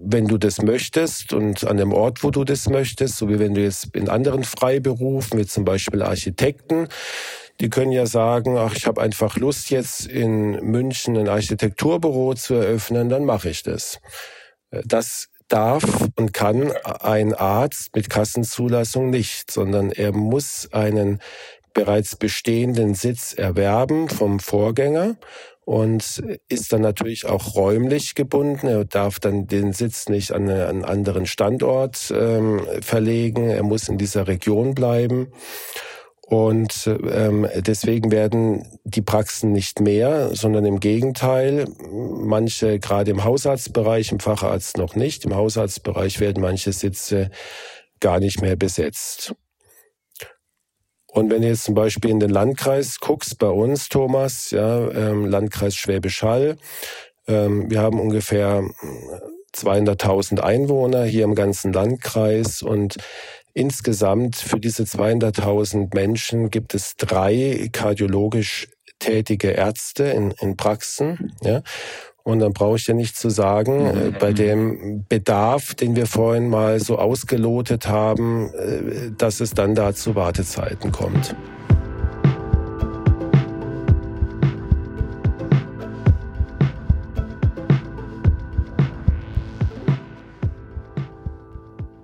wenn 0.04 0.28
du 0.28 0.38
das 0.38 0.62
möchtest 0.62 1.34
und 1.34 1.66
an 1.66 1.78
dem 1.78 1.92
Ort, 1.92 2.24
wo 2.24 2.32
du 2.32 2.44
das 2.44 2.70
möchtest, 2.70 3.18
so 3.18 3.30
wie 3.30 3.40
wenn 3.40 3.54
du 3.54 3.62
jetzt 3.62 3.96
in 3.96 4.10
anderen 4.10 4.44
Freiberufen, 4.44 5.40
wie 5.40 5.46
zum 5.46 5.66
Beispiel 5.66 6.02
Architekten, 6.04 6.88
die 7.60 7.70
können 7.70 7.92
ja 7.92 8.06
sagen, 8.06 8.58
ach, 8.58 8.76
ich 8.76 8.86
habe 8.86 9.02
einfach 9.02 9.38
Lust 9.38 9.72
jetzt 9.72 10.06
in 10.06 10.52
München 10.64 11.18
ein 11.18 11.28
Architekturbüro 11.28 12.36
zu 12.36 12.54
eröffnen, 12.54 13.10
dann 13.10 13.26
mache 13.26 13.50
ich 13.50 13.64
das. 13.64 14.00
Das 14.70 15.28
darf 15.48 15.84
und 16.16 16.34
kann 16.34 16.72
ein 16.84 17.34
Arzt 17.34 17.96
mit 17.96 18.10
Kassenzulassung 18.10 19.10
nicht, 19.10 19.50
sondern 19.50 19.92
er 19.92 20.12
muss 20.12 20.70
einen 20.72 21.20
bereits 21.74 22.16
bestehenden 22.16 22.96
Sitz 22.96 23.34
erwerben 23.34 24.10
vom 24.10 24.40
Vorgänger 24.40 25.16
und 25.68 26.24
ist 26.48 26.72
dann 26.72 26.80
natürlich 26.80 27.26
auch 27.26 27.56
räumlich 27.56 28.16
gebunden. 28.16 28.68
Er 28.68 28.86
darf 28.86 29.20
dann 29.20 29.48
den 29.48 29.74
Sitz 29.74 30.08
nicht 30.08 30.32
an 30.32 30.50
einen 30.50 30.86
anderen 30.86 31.26
Standort 31.26 32.10
ähm, 32.16 32.62
verlegen. 32.80 33.50
Er 33.50 33.64
muss 33.64 33.90
in 33.90 33.98
dieser 33.98 34.30
Region 34.30 34.76
bleiben. 34.76 35.28
Und 36.26 36.90
ähm, 37.12 37.50
deswegen 37.58 38.14
werden 38.14 38.80
die 38.86 39.02
Praxen 39.02 39.52
nicht 39.52 39.82
mehr, 39.82 40.34
sondern 40.34 40.64
im 40.64 40.80
Gegenteil, 40.80 41.68
manche 41.92 42.80
gerade 42.80 43.12
im 43.12 43.26
Hausarztbereich, 43.26 44.14
im 44.14 44.22
Facharzt 44.22 44.78
noch 44.78 44.96
nicht, 44.96 45.26
im 45.26 45.36
Hausarztbereich 45.36 46.22
werden 46.22 46.42
manche 46.42 46.72
Sitze 46.72 47.30
gar 48.00 48.22
nicht 48.22 48.42
mehr 48.42 48.56
besetzt. 48.56 49.36
Und 51.18 51.32
wenn 51.32 51.42
du 51.42 51.48
jetzt 51.48 51.64
zum 51.64 51.74
Beispiel 51.74 52.12
in 52.12 52.20
den 52.20 52.30
Landkreis 52.30 53.00
guckst, 53.00 53.40
bei 53.40 53.50
uns, 53.50 53.90
Thomas, 53.90 54.52
ja, 54.52 54.88
ähm, 54.92 55.26
Landkreis 55.26 55.74
Schwäbisch 55.74 56.22
Hall, 56.22 56.58
ähm, 57.28 57.72
wir 57.72 57.82
haben 57.82 58.00
ungefähr 58.00 58.64
200.000 59.56 60.42
Einwohner 60.42 61.06
hier 61.06 61.24
im 61.24 61.34
ganzen 61.34 61.74
Landkreis 61.74 62.62
und 62.62 62.98
insgesamt 63.56 64.36
für 64.36 64.60
diese 64.60 64.84
200.000 64.84 65.96
Menschen 65.96 66.52
gibt 66.52 66.76
es 66.76 66.98
drei 66.98 67.68
kardiologisch 67.72 68.68
tätige 69.00 69.50
Ärzte 69.50 70.04
in, 70.04 70.36
in 70.40 70.56
Praxen. 70.56 71.34
Ja. 71.42 71.64
Und 72.28 72.40
dann 72.40 72.52
brauche 72.52 72.76
ich 72.76 72.86
ja 72.86 72.94
nicht 72.94 73.16
zu 73.16 73.30
sagen, 73.30 73.86
äh, 73.86 74.12
bei 74.20 74.34
dem 74.34 75.06
Bedarf, 75.08 75.76
den 75.76 75.96
wir 75.96 76.08
vorhin 76.08 76.50
mal 76.50 76.78
so 76.82 76.98
ausgelotet 76.98 77.88
haben, 77.88 78.50
äh, 78.54 79.12
dass 79.18 79.40
es 79.40 79.52
dann 79.52 79.76
da 79.76 79.94
zu 79.94 80.14
Wartezeiten 80.14 80.92
kommt. 80.92 81.34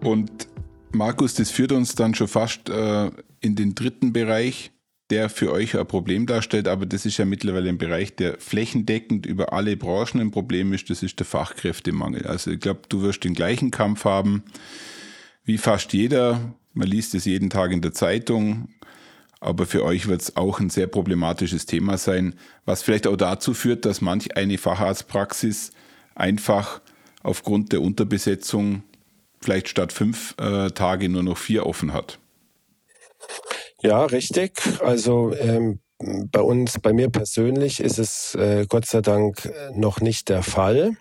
Und 0.06 0.48
Markus, 0.94 1.34
das 1.34 1.50
führt 1.50 1.74
uns 1.74 1.96
dann 1.96 2.16
schon 2.16 2.30
fast 2.30 2.70
äh, 2.70 3.12
in 3.42 3.56
den 3.58 3.76
dritten 3.76 4.14
Bereich, 4.14 4.72
der 5.10 5.30
für 5.30 5.52
euch 5.52 5.78
ein 5.78 5.88
Problem 5.88 6.26
darstellt, 6.26 6.68
aber 6.68 6.86
das 6.86 7.06
ist 7.06 7.18
ja 7.18 7.26
mittlerweile 7.26 7.70
ein 7.70 7.78
Bereich, 7.78 8.16
der 8.16 8.38
flächendeckend 8.40 9.26
über 9.26 9.54
alle 9.54 9.78
Branchen 9.78 10.20
ein 10.20 10.32
Problem 10.32 10.74
ist, 10.74 10.90
das 10.90 11.04
ist 11.04 11.20
der 11.20 11.26
Fachkräftemangel. 11.26 12.26
Also 12.26 12.52
ich 12.52 12.60
glaube, 12.60 12.82
du 12.90 13.02
wirst 13.02 13.24
den 13.24 13.34
gleichen 13.34 13.72
Kampf 13.72 14.06
haben 14.06 14.44
wie 15.44 15.58
fast 15.58 15.94
jeder. 15.94 16.54
Man 16.74 16.88
liest 16.88 17.14
es 17.16 17.26
jeden 17.26 17.50
Tag 17.50 17.72
in 17.72 17.82
der 17.82 17.94
Zeitung, 17.94 18.70
aber 19.40 19.66
für 19.66 19.84
euch 19.84 20.08
wird 20.08 20.22
es 20.22 20.38
auch 20.38 20.60
ein 20.60 20.70
sehr 20.70 20.88
problematisches 20.88 21.66
Thema 21.66 21.98
sein, 21.98 22.36
was 22.66 22.82
vielleicht 22.82 23.06
auch 23.06 23.18
dazu 23.18 23.54
führt, 23.54 23.86
dass 23.86 24.02
manch 24.02 24.38
eine 24.38 24.58
Facharztpraxis 24.58 25.72
einfach 26.16 26.82
aufgrund 27.22 27.72
der 27.74 27.82
Unterbesetzung 27.82 28.84
vielleicht 29.42 29.68
statt 29.68 29.92
fünf 29.92 30.36
äh, 30.40 30.70
Tage 30.70 31.10
nur 31.10 31.24
noch 31.24 31.38
vier 31.38 31.66
offen 31.66 31.94
hat. 31.94 32.20
Ja, 33.84 34.06
richtig. 34.06 34.62
Also 34.82 35.34
ähm, 35.36 35.80
bei 36.32 36.42
uns, 36.42 36.80
bei 36.80 36.94
mir 36.94 37.10
persönlich 37.10 37.80
ist 37.80 38.00
es 38.00 38.36
äh, 38.36 38.66
Gott 38.68 38.86
sei 38.86 39.02
Dank 39.02 39.52
noch 39.74 40.00
nicht 40.02 40.30
der 40.30 40.42
Fall. 40.42 40.96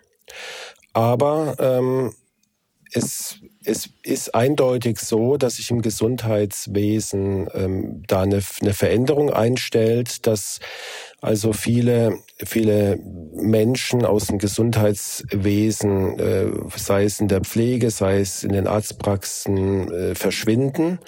Aber 0.93 1.55
ähm, 1.59 2.13
es, 2.93 3.37
es 3.63 3.89
ist 4.03 4.35
eindeutig 4.35 4.99
so, 4.99 5.37
dass 5.37 5.55
sich 5.55 5.71
im 5.71 5.81
Gesundheitswesen 5.81 7.47
ähm, 7.53 8.03
da 8.07 8.21
eine, 8.21 8.41
eine 8.61 8.73
Veränderung 8.73 9.31
einstellt, 9.31 10.27
dass 10.27 10.59
also 11.21 11.53
viele, 11.53 12.19
viele 12.43 12.97
Menschen 12.97 14.05
aus 14.05 14.27
dem 14.27 14.37
Gesundheitswesen, 14.37 16.19
äh, 16.19 16.47
sei 16.75 17.05
es 17.05 17.19
in 17.19 17.29
der 17.29 17.41
Pflege, 17.41 17.89
sei 17.89 18.19
es 18.19 18.43
in 18.43 18.51
den 18.51 18.67
Arztpraxen, 18.67 19.91
äh, 19.91 20.15
verschwinden 20.15 20.99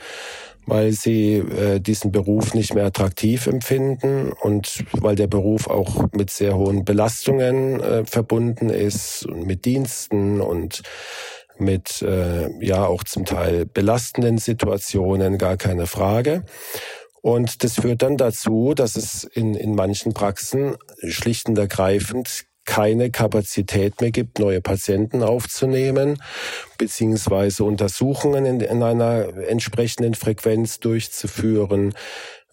weil 0.65 0.91
sie 0.91 1.35
äh, 1.35 1.79
diesen 1.79 2.11
Beruf 2.11 2.53
nicht 2.53 2.73
mehr 2.73 2.85
attraktiv 2.85 3.47
empfinden 3.47 4.31
und 4.31 4.83
weil 4.93 5.15
der 5.15 5.27
Beruf 5.27 5.67
auch 5.67 6.11
mit 6.11 6.29
sehr 6.29 6.55
hohen 6.57 6.85
Belastungen 6.85 7.79
äh, 7.79 8.05
verbunden 8.05 8.69
ist 8.69 9.25
und 9.25 9.45
mit 9.45 9.65
Diensten 9.65 10.41
und 10.41 10.81
mit 11.57 12.01
äh, 12.01 12.49
ja 12.63 12.85
auch 12.85 13.03
zum 13.03 13.25
Teil 13.25 13.65
belastenden 13.65 14.37
Situationen, 14.37 15.37
gar 15.37 15.57
keine 15.57 15.87
Frage. 15.87 16.43
Und 17.21 17.63
das 17.63 17.79
führt 17.79 18.03
dann 18.03 18.17
dazu, 18.17 18.73
dass 18.75 18.95
es 18.95 19.23
in, 19.23 19.55
in 19.55 19.73
manchen 19.73 20.13
Praxen 20.13 20.75
schlicht 21.07 21.49
und 21.49 21.57
ergreifend 21.57 22.45
keine 22.65 23.11
Kapazität 23.11 24.01
mehr 24.01 24.11
gibt, 24.11 24.39
neue 24.39 24.61
Patienten 24.61 25.23
aufzunehmen, 25.23 26.21
beziehungsweise 26.77 27.63
Untersuchungen 27.63 28.45
in, 28.45 28.59
in 28.59 28.83
einer 28.83 29.29
entsprechenden 29.47 30.15
Frequenz 30.15 30.79
durchzuführen. 30.79 31.93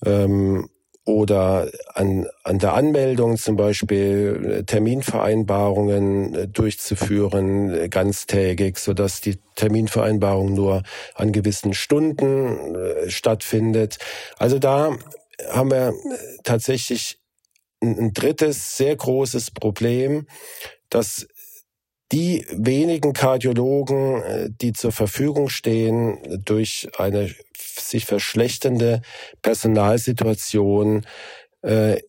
Ähm, 0.04 0.68
oder 1.04 1.68
an, 1.94 2.28
an 2.44 2.58
der 2.60 2.74
Anmeldung 2.74 3.36
zum 3.36 3.56
Beispiel 3.56 4.62
Terminvereinbarungen 4.66 6.52
durchzuführen, 6.52 7.90
ganztägig, 7.90 8.78
sodass 8.78 9.20
die 9.20 9.40
Terminvereinbarung 9.56 10.54
nur 10.54 10.84
an 11.14 11.32
gewissen 11.32 11.74
Stunden 11.74 12.76
äh, 12.76 13.10
stattfindet. 13.10 13.98
Also 14.38 14.60
da 14.60 14.96
haben 15.50 15.72
wir 15.72 15.92
tatsächlich 16.44 17.18
ein 17.82 18.12
drittes 18.12 18.76
sehr 18.76 18.96
großes 18.96 19.50
Problem, 19.50 20.26
dass 20.88 21.26
die 22.12 22.46
wenigen 22.50 23.14
Kardiologen, 23.14 24.22
äh, 24.22 24.50
die 24.50 24.72
zur 24.72 24.92
Verfügung 24.92 25.48
stehen, 25.48 26.18
durch 26.44 26.88
eine 26.98 27.34
sich 27.56 28.04
verschlechternde 28.04 29.00
Personalsituation 29.40 31.06
äh, 31.62 32.00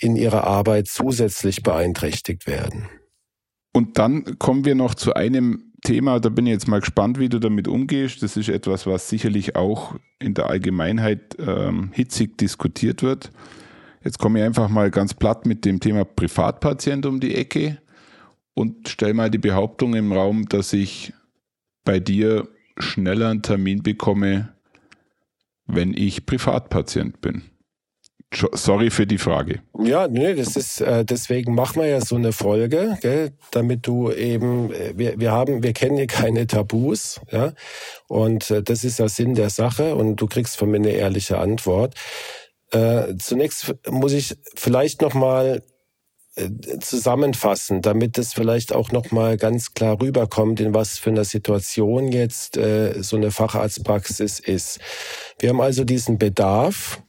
in 0.00 0.16
ihrer 0.16 0.44
Arbeit 0.44 0.88
zusätzlich 0.88 1.62
beeinträchtigt 1.62 2.46
werden. 2.46 2.88
Und 3.72 3.98
dann 3.98 4.38
kommen 4.38 4.64
wir 4.64 4.74
noch 4.74 4.94
zu 4.94 5.12
einem 5.12 5.72
Thema, 5.84 6.20
da 6.20 6.28
bin 6.28 6.46
ich 6.46 6.52
jetzt 6.52 6.68
mal 6.68 6.80
gespannt, 6.80 7.18
wie 7.18 7.28
du 7.28 7.38
damit 7.38 7.68
umgehst. 7.68 8.22
Das 8.22 8.36
ist 8.36 8.48
etwas, 8.48 8.86
was 8.86 9.08
sicherlich 9.08 9.56
auch 9.56 9.94
in 10.18 10.34
der 10.34 10.46
Allgemeinheit 10.46 11.36
ähm, 11.38 11.90
hitzig 11.92 12.36
diskutiert 12.38 13.02
wird. 13.02 13.30
Jetzt 14.02 14.18
komme 14.18 14.38
ich 14.38 14.44
einfach 14.44 14.68
mal 14.68 14.90
ganz 14.90 15.14
platt 15.14 15.46
mit 15.46 15.64
dem 15.64 15.80
Thema 15.80 16.04
Privatpatient 16.04 17.04
um 17.04 17.20
die 17.20 17.34
Ecke 17.34 17.78
und 18.54 18.88
stelle 18.88 19.14
mal 19.14 19.30
die 19.30 19.38
Behauptung 19.38 19.94
im 19.94 20.12
Raum, 20.12 20.48
dass 20.48 20.72
ich 20.72 21.12
bei 21.84 22.00
dir 22.00 22.48
schneller 22.78 23.28
einen 23.28 23.42
Termin 23.42 23.82
bekomme, 23.82 24.54
wenn 25.66 25.94
ich 25.94 26.26
Privatpatient 26.26 27.20
bin. 27.20 27.42
Sorry 28.32 28.90
für 28.90 29.08
die 29.08 29.18
Frage. 29.18 29.60
Ja, 29.76 30.06
nee, 30.06 30.34
das 30.34 30.54
ist 30.54 30.80
äh, 30.80 31.04
deswegen 31.04 31.56
machen 31.56 31.82
wir 31.82 31.88
ja 31.88 32.00
so 32.00 32.14
eine 32.14 32.30
Folge, 32.30 32.96
gell, 33.00 33.32
damit 33.50 33.88
du 33.88 34.12
eben 34.12 34.72
äh, 34.72 34.92
wir 34.96 35.18
wir 35.18 35.32
haben 35.32 35.64
wir 35.64 35.72
kennen 35.72 35.96
hier 35.96 36.06
keine 36.06 36.46
Tabus, 36.46 37.20
ja, 37.32 37.54
und 38.06 38.48
äh, 38.52 38.62
das 38.62 38.84
ist 38.84 39.00
der 39.00 39.08
Sinn 39.08 39.34
der 39.34 39.50
Sache 39.50 39.96
und 39.96 40.14
du 40.16 40.28
kriegst 40.28 40.56
von 40.56 40.70
mir 40.70 40.76
eine 40.76 40.92
ehrliche 40.92 41.38
Antwort. 41.38 41.96
Äh, 42.72 43.16
zunächst 43.18 43.74
muss 43.88 44.12
ich 44.12 44.36
vielleicht 44.54 45.02
noch 45.02 45.14
mal 45.14 45.62
äh, 46.36 46.78
zusammenfassen, 46.78 47.82
damit 47.82 48.16
es 48.16 48.32
vielleicht 48.32 48.72
auch 48.72 48.92
noch 48.92 49.10
mal 49.10 49.36
ganz 49.36 49.74
klar 49.74 50.00
rüberkommt, 50.00 50.60
in 50.60 50.72
was 50.72 50.98
für 50.98 51.10
einer 51.10 51.24
Situation 51.24 52.12
jetzt 52.12 52.56
äh, 52.56 53.02
so 53.02 53.16
eine 53.16 53.32
Facharztpraxis 53.32 54.38
ist. 54.38 54.78
Wir 55.40 55.48
haben 55.48 55.60
also 55.60 55.82
diesen 55.82 56.18
Bedarf 56.18 57.02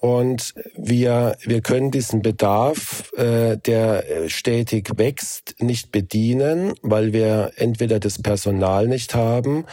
und 0.00 0.54
wir, 0.76 1.36
wir 1.42 1.60
können 1.60 1.90
diesen 1.90 2.22
Bedarf, 2.22 3.12
äh, 3.14 3.58
der 3.58 4.28
stetig 4.28 4.90
wächst, 4.96 5.56
nicht 5.58 5.90
bedienen, 5.90 6.74
weil 6.82 7.12
wir 7.12 7.52
entweder 7.56 7.98
das 7.98 8.22
Personal 8.22 8.86
nicht 8.86 9.14
haben, 9.14 9.66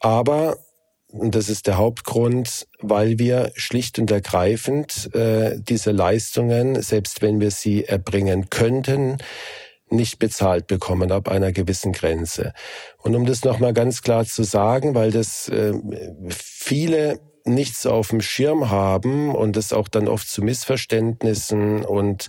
aber 0.00 0.58
und 1.10 1.34
das 1.34 1.48
ist 1.48 1.66
der 1.66 1.78
Hauptgrund, 1.78 2.66
weil 2.80 3.18
wir 3.18 3.52
schlicht 3.54 3.98
und 3.98 4.10
ergreifend 4.10 5.14
äh, 5.14 5.56
diese 5.58 5.90
Leistungen, 5.90 6.82
selbst 6.82 7.22
wenn 7.22 7.40
wir 7.40 7.50
sie 7.50 7.84
erbringen 7.84 8.50
könnten, 8.50 9.18
nicht 9.90 10.18
bezahlt 10.18 10.66
bekommen 10.66 11.10
ab 11.10 11.28
einer 11.28 11.50
gewissen 11.52 11.92
Grenze. 11.92 12.52
Und 12.98 13.14
um 13.14 13.24
das 13.24 13.42
nochmal 13.42 13.72
ganz 13.72 14.02
klar 14.02 14.26
zu 14.26 14.42
sagen, 14.42 14.94
weil 14.94 15.10
das 15.10 15.48
äh, 15.48 15.72
viele 16.28 17.20
nichts 17.44 17.86
auf 17.86 18.08
dem 18.08 18.20
Schirm 18.20 18.68
haben 18.68 19.34
und 19.34 19.56
es 19.56 19.72
auch 19.72 19.88
dann 19.88 20.08
oft 20.08 20.28
zu 20.28 20.42
Missverständnissen 20.42 21.86
und 21.86 22.28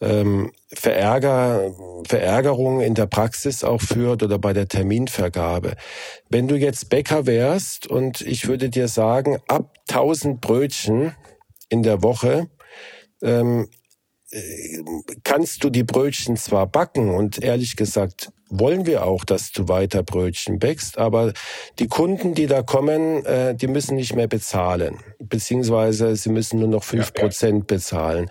ähm, 0.00 0.52
Verärger, 0.72 1.72
Verärgerung 2.06 2.80
in 2.80 2.94
der 2.94 3.06
Praxis 3.06 3.64
auch 3.64 3.80
führt 3.80 4.22
oder 4.22 4.38
bei 4.38 4.52
der 4.52 4.68
Terminvergabe. 4.68 5.74
Wenn 6.28 6.48
du 6.48 6.56
jetzt 6.56 6.88
Bäcker 6.90 7.26
wärst 7.26 7.86
und 7.86 8.20
ich 8.20 8.46
würde 8.46 8.68
dir 8.68 8.88
sagen, 8.88 9.38
ab 9.48 9.74
1000 9.88 10.40
Brötchen 10.40 11.14
in 11.68 11.82
der 11.82 12.02
Woche 12.02 12.48
ähm, 13.22 13.68
äh, 14.30 14.82
kannst 15.24 15.64
du 15.64 15.70
die 15.70 15.84
Brötchen 15.84 16.36
zwar 16.36 16.66
backen 16.66 17.14
und 17.14 17.42
ehrlich 17.42 17.76
gesagt 17.76 18.32
wollen 18.48 18.86
wir 18.86 19.04
auch, 19.04 19.24
dass 19.24 19.52
du 19.52 19.68
weiter 19.68 20.02
Brötchen 20.02 20.58
bäckst, 20.58 20.98
aber 20.98 21.32
die 21.78 21.88
Kunden, 21.88 22.34
die 22.34 22.46
da 22.46 22.62
kommen, 22.62 23.24
äh, 23.24 23.54
die 23.54 23.66
müssen 23.66 23.96
nicht 23.96 24.14
mehr 24.14 24.28
bezahlen, 24.28 25.00
beziehungsweise 25.18 26.14
sie 26.16 26.30
müssen 26.30 26.60
nur 26.60 26.68
noch 26.68 26.84
fünf 26.84 27.12
Prozent 27.12 27.52
ja, 27.52 27.58
ja. 27.58 27.76
bezahlen. 27.76 28.30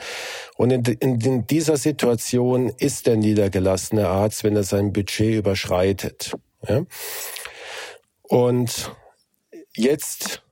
Und 0.55 0.71
in, 0.71 0.83
in, 0.85 1.21
in 1.21 1.47
dieser 1.47 1.77
Situation 1.77 2.71
ist 2.77 3.07
der 3.07 3.17
niedergelassene 3.17 4.07
Arzt, 4.07 4.43
wenn 4.43 4.55
er 4.55 4.63
sein 4.63 4.93
Budget 4.93 5.35
überschreitet. 5.35 6.33
Ja? 6.67 6.85
Und 8.21 8.95
jetzt 9.75 10.43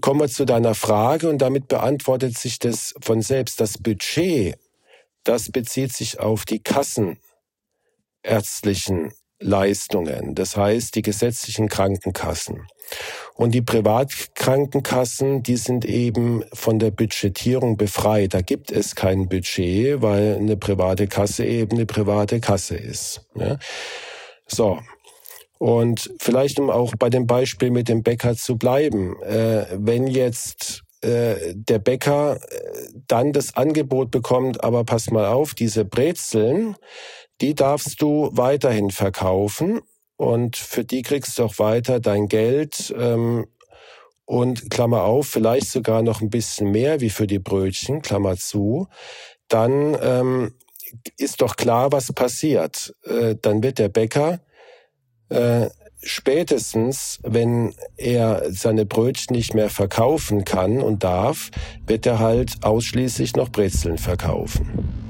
kommen 0.00 0.20
wir 0.20 0.28
zu 0.28 0.44
deiner 0.44 0.74
Frage 0.74 1.28
und 1.28 1.38
damit 1.38 1.68
beantwortet 1.68 2.36
sich 2.36 2.58
das 2.58 2.94
von 3.00 3.22
selbst. 3.22 3.60
Das 3.60 3.78
Budget, 3.78 4.56
das 5.22 5.50
bezieht 5.50 5.92
sich 5.92 6.20
auf 6.20 6.44
die 6.44 6.62
Kassen 6.62 7.18
ärztlichen 8.24 9.12
Leistungen, 9.40 10.34
das 10.34 10.56
heißt 10.56 10.94
die 10.94 11.02
gesetzlichen 11.02 11.68
Krankenkassen. 11.68 12.66
Und 13.34 13.52
die 13.52 13.62
Privatkrankenkassen, 13.62 15.42
die 15.42 15.56
sind 15.56 15.84
eben 15.84 16.44
von 16.52 16.78
der 16.78 16.90
Budgetierung 16.90 17.76
befreit. 17.76 18.34
Da 18.34 18.42
gibt 18.42 18.70
es 18.70 18.94
kein 18.94 19.28
Budget, 19.28 20.02
weil 20.02 20.36
eine 20.36 20.56
private 20.56 21.06
Kasse 21.08 21.44
eben 21.44 21.76
eine 21.76 21.86
private 21.86 22.40
Kasse 22.40 22.76
ist. 22.76 23.26
Ja? 23.34 23.58
So. 24.46 24.78
Und 25.58 26.10
vielleicht 26.18 26.60
um 26.60 26.70
auch 26.70 26.94
bei 26.98 27.10
dem 27.10 27.26
Beispiel 27.26 27.70
mit 27.70 27.88
dem 27.88 28.02
Bäcker 28.02 28.36
zu 28.36 28.56
bleiben, 28.56 29.20
äh, 29.22 29.66
wenn 29.72 30.06
jetzt 30.06 30.82
äh, 31.00 31.54
der 31.54 31.78
Bäcker 31.78 32.36
äh, 32.36 32.38
dann 33.08 33.32
das 33.32 33.56
Angebot 33.56 34.10
bekommt, 34.10 34.62
aber 34.62 34.84
pass 34.84 35.10
mal 35.10 35.26
auf, 35.26 35.54
diese 35.54 35.84
Brezeln, 35.84 36.76
die 37.40 37.54
darfst 37.54 38.00
du 38.00 38.30
weiterhin 38.32 38.90
verkaufen 38.90 39.80
und 40.16 40.56
für 40.56 40.84
die 40.84 41.02
kriegst 41.02 41.38
du 41.38 41.44
auch 41.44 41.58
weiter 41.58 42.00
dein 42.00 42.28
Geld 42.28 42.94
ähm, 42.96 43.46
und 44.24 44.70
Klammer 44.70 45.02
auf, 45.02 45.26
vielleicht 45.26 45.70
sogar 45.70 46.02
noch 46.02 46.20
ein 46.20 46.30
bisschen 46.30 46.70
mehr 46.70 47.00
wie 47.00 47.10
für 47.10 47.26
die 47.26 47.38
Brötchen, 47.38 48.00
Klammer 48.02 48.36
zu, 48.36 48.88
dann 49.48 49.96
ähm, 50.00 50.54
ist 51.18 51.42
doch 51.42 51.56
klar, 51.56 51.92
was 51.92 52.12
passiert. 52.12 52.94
Äh, 53.04 53.36
dann 53.40 53.62
wird 53.62 53.78
der 53.78 53.88
Bäcker 53.88 54.40
äh, 55.28 55.68
spätestens, 56.02 57.18
wenn 57.22 57.74
er 57.96 58.44
seine 58.50 58.86
Brötchen 58.86 59.34
nicht 59.34 59.54
mehr 59.54 59.70
verkaufen 59.70 60.44
kann 60.44 60.80
und 60.80 61.02
darf, 61.02 61.50
wird 61.86 62.06
er 62.06 62.18
halt 62.18 62.62
ausschließlich 62.62 63.36
noch 63.36 63.50
Brezeln 63.50 63.98
verkaufen. 63.98 65.03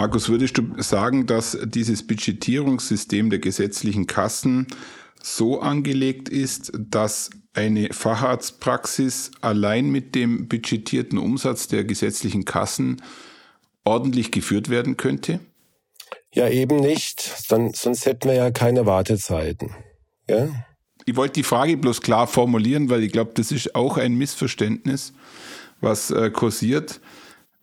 Markus, 0.00 0.30
würdest 0.30 0.56
du 0.56 0.62
sagen, 0.78 1.26
dass 1.26 1.58
dieses 1.62 2.06
Budgetierungssystem 2.06 3.28
der 3.28 3.38
gesetzlichen 3.38 4.06
Kassen 4.06 4.66
so 5.22 5.60
angelegt 5.60 6.30
ist, 6.30 6.72
dass 6.74 7.28
eine 7.52 7.92
Facharztpraxis 7.92 9.30
allein 9.42 9.90
mit 9.90 10.14
dem 10.14 10.48
budgetierten 10.48 11.18
Umsatz 11.18 11.68
der 11.68 11.84
gesetzlichen 11.84 12.46
Kassen 12.46 13.02
ordentlich 13.84 14.30
geführt 14.30 14.70
werden 14.70 14.96
könnte? 14.96 15.40
Ja, 16.32 16.48
eben 16.48 16.80
nicht. 16.80 17.34
Dann, 17.50 17.74
sonst 17.74 18.06
hätten 18.06 18.30
wir 18.30 18.36
ja 18.36 18.50
keine 18.50 18.86
Wartezeiten. 18.86 19.74
Ja? 20.26 20.48
Ich 21.04 21.14
wollte 21.14 21.34
die 21.34 21.42
Frage 21.42 21.76
bloß 21.76 22.00
klar 22.00 22.26
formulieren, 22.26 22.88
weil 22.88 23.02
ich 23.02 23.12
glaube, 23.12 23.32
das 23.34 23.52
ist 23.52 23.74
auch 23.74 23.98
ein 23.98 24.14
Missverständnis, 24.14 25.12
was 25.82 26.10
äh, 26.10 26.30
kursiert. 26.30 27.02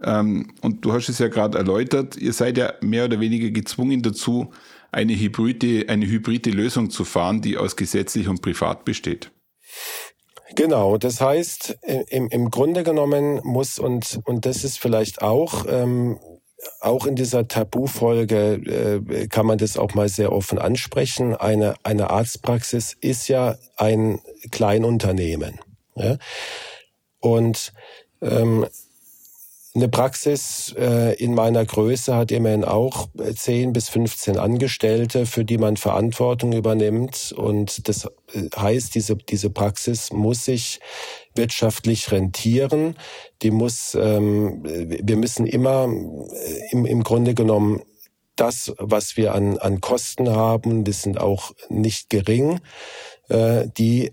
Ähm, 0.03 0.53
und 0.61 0.85
du 0.85 0.93
hast 0.93 1.09
es 1.09 1.19
ja 1.19 1.27
gerade 1.27 1.57
erläutert, 1.57 2.17
ihr 2.17 2.33
seid 2.33 2.57
ja 2.57 2.73
mehr 2.81 3.05
oder 3.05 3.19
weniger 3.19 3.49
gezwungen 3.49 4.01
dazu, 4.01 4.51
eine 4.91 5.13
hybride, 5.13 5.89
eine 5.89 6.05
hybride 6.05 6.51
Lösung 6.51 6.89
zu 6.89 7.03
fahren, 7.03 7.41
die 7.41 7.57
aus 7.57 7.75
gesetzlich 7.75 8.27
und 8.27 8.41
privat 8.41 8.85
besteht. 8.85 9.31
Genau, 10.55 10.97
das 10.97 11.19
heißt, 11.19 11.77
im, 12.09 12.29
im 12.29 12.49
Grunde 12.51 12.83
genommen 12.83 13.41
muss, 13.43 13.79
und, 13.79 14.19
und 14.25 14.45
das 14.45 14.63
ist 14.63 14.79
vielleicht 14.79 15.21
auch, 15.21 15.65
ähm, 15.67 16.19
auch 16.79 17.05
in 17.05 17.15
dieser 17.15 17.47
Tabufolge 17.47 19.01
äh, 19.13 19.27
kann 19.27 19.45
man 19.45 19.57
das 19.57 19.77
auch 19.77 19.93
mal 19.93 20.09
sehr 20.09 20.31
offen 20.31 20.57
ansprechen. 20.57 21.35
Eine, 21.35 21.75
eine 21.83 22.09
Arztpraxis 22.09 22.97
ist 22.99 23.27
ja 23.27 23.57
ein 23.75 24.19
Kleinunternehmen. 24.51 25.59
Ja? 25.95 26.17
Und 27.19 27.73
ähm, 28.21 28.65
eine 29.77 29.89
Praxis 29.89 30.73
äh, 30.75 31.13
in 31.23 31.35
meiner 31.35 31.63
Größe 31.63 32.15
hat 32.15 32.31
immerhin 32.31 32.65
auch 32.65 33.09
10 33.15 33.73
bis 33.73 33.89
15 33.89 34.37
Angestellte, 34.37 35.27
für 35.27 35.45
die 35.45 35.59
man 35.59 35.77
Verantwortung 35.77 36.51
übernimmt. 36.53 37.31
Und 37.37 37.87
das 37.87 38.05
äh, 38.33 38.49
heißt, 38.55 38.95
diese, 38.95 39.15
diese 39.15 39.51
Praxis 39.51 40.11
muss 40.11 40.45
sich 40.45 40.79
wirtschaftlich 41.35 42.11
rentieren. 42.11 42.95
Die 43.43 43.51
muss, 43.51 43.93
ähm, 43.93 44.63
wir 44.63 45.15
müssen 45.15 45.45
immer 45.45 45.87
äh, 45.87 46.71
im, 46.71 46.85
im 46.87 47.03
Grunde 47.03 47.35
genommen 47.35 47.83
das, 48.35 48.73
was 48.79 49.15
wir 49.15 49.35
an, 49.35 49.59
an 49.59 49.79
Kosten 49.79 50.29
haben, 50.29 50.85
das 50.85 51.03
sind 51.03 51.19
auch 51.19 51.51
nicht 51.69 52.09
gering, 52.09 52.61
äh, 53.29 53.67
die 53.77 54.11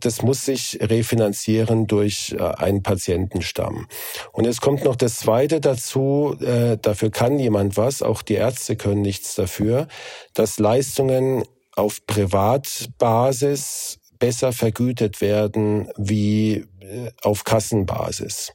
das 0.00 0.22
muss 0.22 0.46
sich 0.46 0.78
refinanzieren 0.80 1.86
durch 1.86 2.34
äh, 2.38 2.42
einen 2.42 2.82
Patientenstamm. 2.82 3.86
Und 4.32 4.44
jetzt 4.44 4.60
kommt 4.60 4.84
noch 4.84 4.96
das 4.96 5.18
Zweite 5.18 5.60
dazu, 5.60 6.36
äh, 6.40 6.78
dafür 6.78 7.10
kann 7.10 7.38
jemand 7.38 7.76
was, 7.76 8.02
auch 8.02 8.22
die 8.22 8.34
Ärzte 8.34 8.76
können 8.76 9.02
nichts 9.02 9.34
dafür, 9.34 9.86
dass 10.34 10.58
Leistungen 10.58 11.44
auf 11.76 12.04
Privatbasis 12.06 13.98
besser 14.18 14.52
vergütet 14.52 15.20
werden 15.20 15.90
wie 15.96 16.66
äh, 16.80 17.10
auf 17.22 17.44
Kassenbasis. 17.44 18.52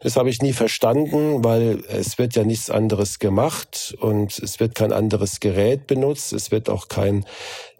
Das 0.00 0.16
habe 0.16 0.28
ich 0.28 0.42
nie 0.42 0.52
verstanden, 0.52 1.44
weil 1.44 1.82
es 1.88 2.18
wird 2.18 2.36
ja 2.36 2.44
nichts 2.44 2.70
anderes 2.70 3.18
gemacht 3.18 3.96
und 4.00 4.38
es 4.38 4.60
wird 4.60 4.74
kein 4.74 4.92
anderes 4.92 5.40
Gerät 5.40 5.86
benutzt. 5.86 6.32
Es 6.32 6.50
wird 6.50 6.68
auch 6.68 6.88
kein, 6.88 7.24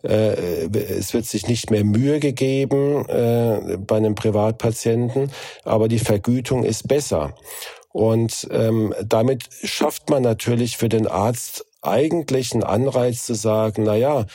äh, 0.06 0.68
es 0.72 1.14
wird 1.14 1.26
sich 1.26 1.48
nicht 1.48 1.70
mehr 1.70 1.84
Mühe 1.84 2.20
gegeben 2.20 3.08
äh, 3.08 3.76
bei 3.78 3.96
einem 3.96 4.14
Privatpatienten, 4.14 5.30
aber 5.64 5.88
die 5.88 5.98
Vergütung 5.98 6.64
ist 6.64 6.88
besser. 6.88 7.34
Und 7.92 8.46
ähm, 8.50 8.94
damit 9.04 9.48
schafft 9.62 10.10
man 10.10 10.22
natürlich 10.22 10.76
für 10.76 10.88
den 10.88 11.06
Arzt 11.06 11.64
eigentlich 11.80 12.52
einen 12.52 12.64
Anreiz 12.64 13.24
zu 13.24 13.34
sagen, 13.34 13.84
na 13.84 13.96
ja, 13.96 14.26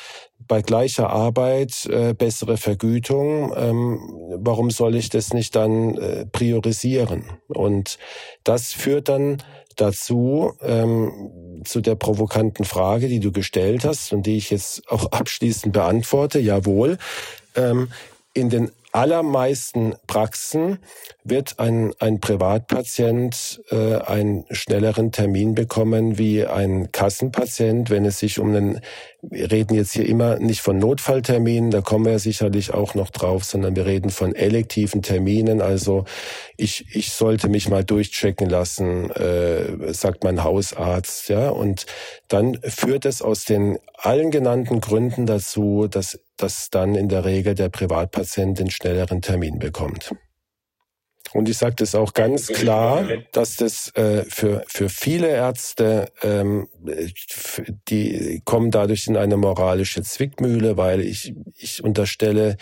bei 0.48 0.62
gleicher 0.62 1.10
Arbeit 1.10 1.86
äh, 1.86 2.14
bessere 2.14 2.58
Vergütung, 2.58 3.54
ähm, 3.56 4.00
warum 4.38 4.72
soll 4.72 4.96
ich 4.96 5.10
das 5.10 5.34
nicht 5.34 5.56
dann 5.56 5.96
äh, 5.98 6.26
priorisieren? 6.26 7.24
Und 7.48 8.00
das 8.44 8.74
führt 8.74 9.10
dann 9.10 9.44
dazu, 9.76 10.54
ähm, 10.62 11.62
zu 11.66 11.82
der 11.82 11.96
provokanten 11.96 12.66
Frage, 12.66 13.08
die 13.08 13.20
du 13.20 13.32
gestellt 13.32 13.86
hast 13.86 14.14
und 14.14 14.26
die 14.26 14.38
ich 14.38 14.50
jetzt 14.50 14.88
auch 14.90 15.06
abschließend 15.12 15.74
beantworte. 15.74 16.40
Jawohl, 16.40 16.98
ähm, 17.56 17.92
in 18.34 18.50
den 18.50 18.72
allermeisten 18.92 19.96
Praxen 20.08 20.80
wird 21.24 21.60
ein, 21.60 21.94
ein 22.00 22.20
Privatpatient 22.20 23.62
äh, 23.70 23.98
einen 23.98 24.46
schnelleren 24.52 25.12
Termin 25.12 25.56
bekommen 25.56 26.18
wie 26.18 26.46
ein 26.46 26.92
Kassenpatient, 26.92 27.90
wenn 27.90 28.06
es 28.06 28.20
sich 28.20 28.40
um 28.40 28.50
einen, 28.50 28.82
wir 29.22 29.52
reden 29.52 29.76
jetzt 29.76 29.94
hier 29.94 30.08
immer 30.08 30.40
nicht 30.40 30.62
von 30.62 30.80
Notfallterminen, 30.80 31.72
da 31.72 31.82
kommen 31.82 32.06
wir 32.06 32.20
sicherlich 32.20 32.74
auch 32.74 32.96
noch 32.96 33.12
drauf, 33.12 33.44
sondern 33.44 33.76
wir 33.76 33.86
reden 33.86 34.10
von 34.10 34.36
elektiven 34.36 35.02
Terminen. 35.02 35.62
Also 35.62 36.06
ich, 36.58 36.86
ich 36.94 37.12
sollte 37.12 37.50
mich 37.50 37.70
mal 37.70 37.84
durchchecken 37.84 38.50
lassen, 38.50 39.12
äh, 39.12 39.94
sagt 39.94 40.24
mein 40.24 40.44
Hausarzt, 40.44 41.30
ja. 41.30 41.50
Und 41.50 41.86
dann 42.32 42.58
führt 42.64 43.06
es 43.06 43.22
aus 43.22 43.46
den 43.46 43.78
allen 43.98 44.32
genannten 44.32 44.80
Gründen 44.80 45.26
dazu, 45.26 45.88
dass, 45.88 46.20
dass 46.38 46.70
dann 46.70 46.96
in 46.96 47.10
der 47.10 47.26
Regel 47.26 47.56
der 47.56 47.70
Privatpatient 47.70 48.58
den 48.58 48.72
schnelleren 48.72 49.22
Termin 49.22 49.60
bekommt. 49.60 50.16
Und 51.34 51.48
ich 51.48 51.58
sage 51.58 51.76
das 51.78 51.96
auch 51.96 52.14
ganz 52.14 52.48
klar, 52.48 53.08
dass 53.32 53.56
das 53.56 53.90
äh, 53.96 54.24
für, 54.28 54.64
für 54.68 54.90
viele 54.90 55.30
Ärzte, 55.30 56.12
ähm, 56.24 56.68
die 57.88 58.42
kommen 58.44 58.72
dadurch 58.72 59.08
in 59.08 59.16
eine 59.16 59.38
moralische 59.38 60.04
Zwickmühle, 60.04 60.76
weil 60.76 61.00
ich, 61.02 61.34
ich 61.56 61.84
unterstelle 61.84 62.58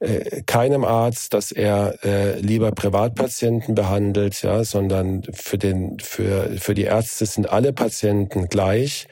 äh, 0.00 0.42
keinem 0.42 0.84
Arzt, 0.84 1.34
dass 1.34 1.52
er 1.52 2.02
äh, 2.04 2.40
lieber 2.40 2.72
Privatpatienten 2.72 3.74
behandelt, 3.74 4.42
ja, 4.42 4.64
sondern 4.64 5.22
für, 5.32 5.58
den, 5.58 5.98
für, 6.00 6.56
für 6.58 6.74
die 6.74 6.84
Ärzte 6.84 7.26
sind 7.26 7.48
alle 7.48 7.72
Patienten 7.72 8.48
gleich 8.48 9.06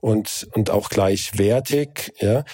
und, 0.00 0.48
und 0.54 0.70
auch 0.70 0.88
gleichwertig. 0.88 2.12
Ja. 2.20 2.44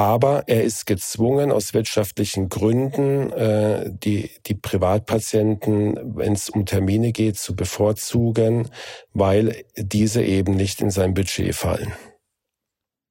Aber 0.00 0.44
er 0.46 0.64
ist 0.64 0.86
gezwungen, 0.86 1.52
aus 1.52 1.74
wirtschaftlichen 1.74 2.48
Gründen 2.48 3.30
äh, 3.32 3.90
die, 3.92 4.30
die 4.46 4.54
Privatpatienten, 4.54 6.16
wenn 6.16 6.32
es 6.32 6.48
um 6.48 6.64
Termine 6.64 7.12
geht, 7.12 7.36
zu 7.36 7.54
bevorzugen, 7.54 8.70
weil 9.12 9.62
diese 9.76 10.22
eben 10.22 10.56
nicht 10.56 10.80
in 10.80 10.90
sein 10.90 11.12
Budget 11.12 11.54
fallen. 11.54 11.92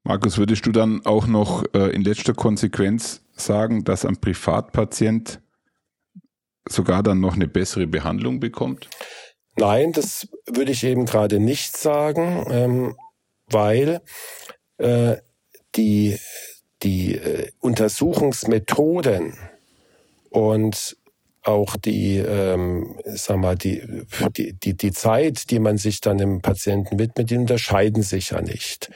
Markus, 0.03 0.39
würdest 0.39 0.65
du 0.65 0.71
dann 0.71 1.05
auch 1.05 1.27
noch 1.27 1.63
äh, 1.75 1.91
in 1.91 2.01
letzter 2.01 2.33
Konsequenz 2.33 3.21
sagen, 3.33 3.83
dass 3.83 4.03
ein 4.03 4.19
Privatpatient 4.19 5.41
sogar 6.67 7.03
dann 7.03 7.19
noch 7.19 7.35
eine 7.35 7.47
bessere 7.47 7.85
Behandlung 7.85 8.39
bekommt? 8.39 8.89
Nein, 9.57 9.91
das 9.91 10.27
würde 10.47 10.71
ich 10.71 10.83
eben 10.83 11.05
gerade 11.05 11.39
nicht 11.39 11.77
sagen, 11.77 12.47
ähm, 12.49 12.95
weil 13.45 14.01
äh, 14.79 15.17
die 15.75 16.17
die 16.83 17.15
äh, 17.15 17.49
Untersuchungsmethoden 17.59 19.33
und 20.29 20.97
auch 21.43 21.77
die, 21.77 22.17
ähm, 22.17 22.97
sag 23.05 23.37
mal, 23.37 23.55
die, 23.55 23.81
die, 24.35 24.53
die, 24.53 24.75
die 24.75 24.91
Zeit, 24.91 25.49
die 25.51 25.59
man 25.59 25.77
sich 25.77 26.01
dann 26.01 26.17
dem 26.17 26.41
Patienten 26.41 26.99
widmet, 26.99 27.29
die 27.29 27.37
unterscheiden 27.37 28.03
sich 28.03 28.31
ja 28.31 28.41
nicht. 28.41 28.91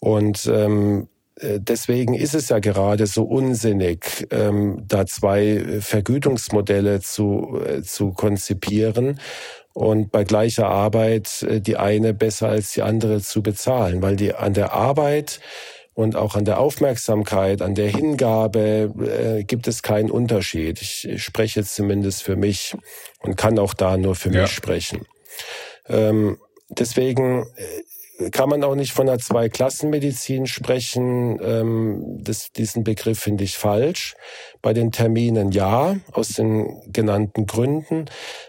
Und 0.00 0.46
ähm, 0.46 1.08
äh, 1.36 1.58
deswegen 1.60 2.14
ist 2.14 2.34
es 2.34 2.48
ja 2.48 2.58
gerade 2.58 3.06
so 3.06 3.24
unsinnig, 3.24 4.26
ähm, 4.30 4.84
da 4.86 5.06
zwei 5.06 5.80
Vergütungsmodelle 5.80 7.00
zu, 7.00 7.60
äh, 7.66 7.82
zu 7.82 8.12
konzipieren 8.12 9.20
und 9.72 10.12
bei 10.12 10.24
gleicher 10.24 10.68
Arbeit 10.68 11.42
äh, 11.42 11.60
die 11.60 11.76
eine 11.76 12.14
besser 12.14 12.48
als 12.48 12.72
die 12.72 12.82
andere 12.82 13.20
zu 13.20 13.42
bezahlen, 13.42 14.02
weil 14.02 14.16
die 14.16 14.34
an 14.34 14.54
der 14.54 14.72
Arbeit 14.72 15.40
und 15.94 16.16
auch 16.16 16.34
an 16.34 16.44
der 16.44 16.58
Aufmerksamkeit, 16.58 17.62
an 17.62 17.74
der 17.74 17.88
Hingabe 17.88 18.92
äh, 19.38 19.44
gibt 19.44 19.68
es 19.68 19.82
keinen 19.82 20.10
Unterschied. 20.10 20.82
Ich, 20.82 21.08
ich 21.08 21.22
spreche 21.22 21.60
jetzt 21.60 21.74
zumindest 21.74 22.22
für 22.22 22.36
mich 22.36 22.76
und 23.20 23.36
kann 23.36 23.58
auch 23.58 23.74
da 23.74 23.96
nur 23.96 24.16
für 24.16 24.30
ja. 24.30 24.42
mich 24.42 24.50
sprechen. 24.50 25.06
Ähm, 25.88 26.38
deswegen 26.68 27.46
äh, 27.56 27.64
kann 28.30 28.48
man 28.48 28.62
auch 28.62 28.74
nicht 28.74 28.92
von 28.92 29.08
einer 29.08 29.18
Zweiklassenmedizin 29.18 30.46
sprechen. 30.46 31.38
Ähm, 31.42 32.18
das, 32.22 32.52
diesen 32.52 32.84
Begriff 32.84 33.18
finde 33.18 33.44
ich 33.44 33.58
falsch. 33.58 34.14
Bei 34.62 34.72
den 34.72 34.92
Terminen 34.92 35.50
ja, 35.50 35.96
aus 36.12 36.28
den 36.28 36.80
genannten 36.92 37.46
Gründen. 37.46 38.06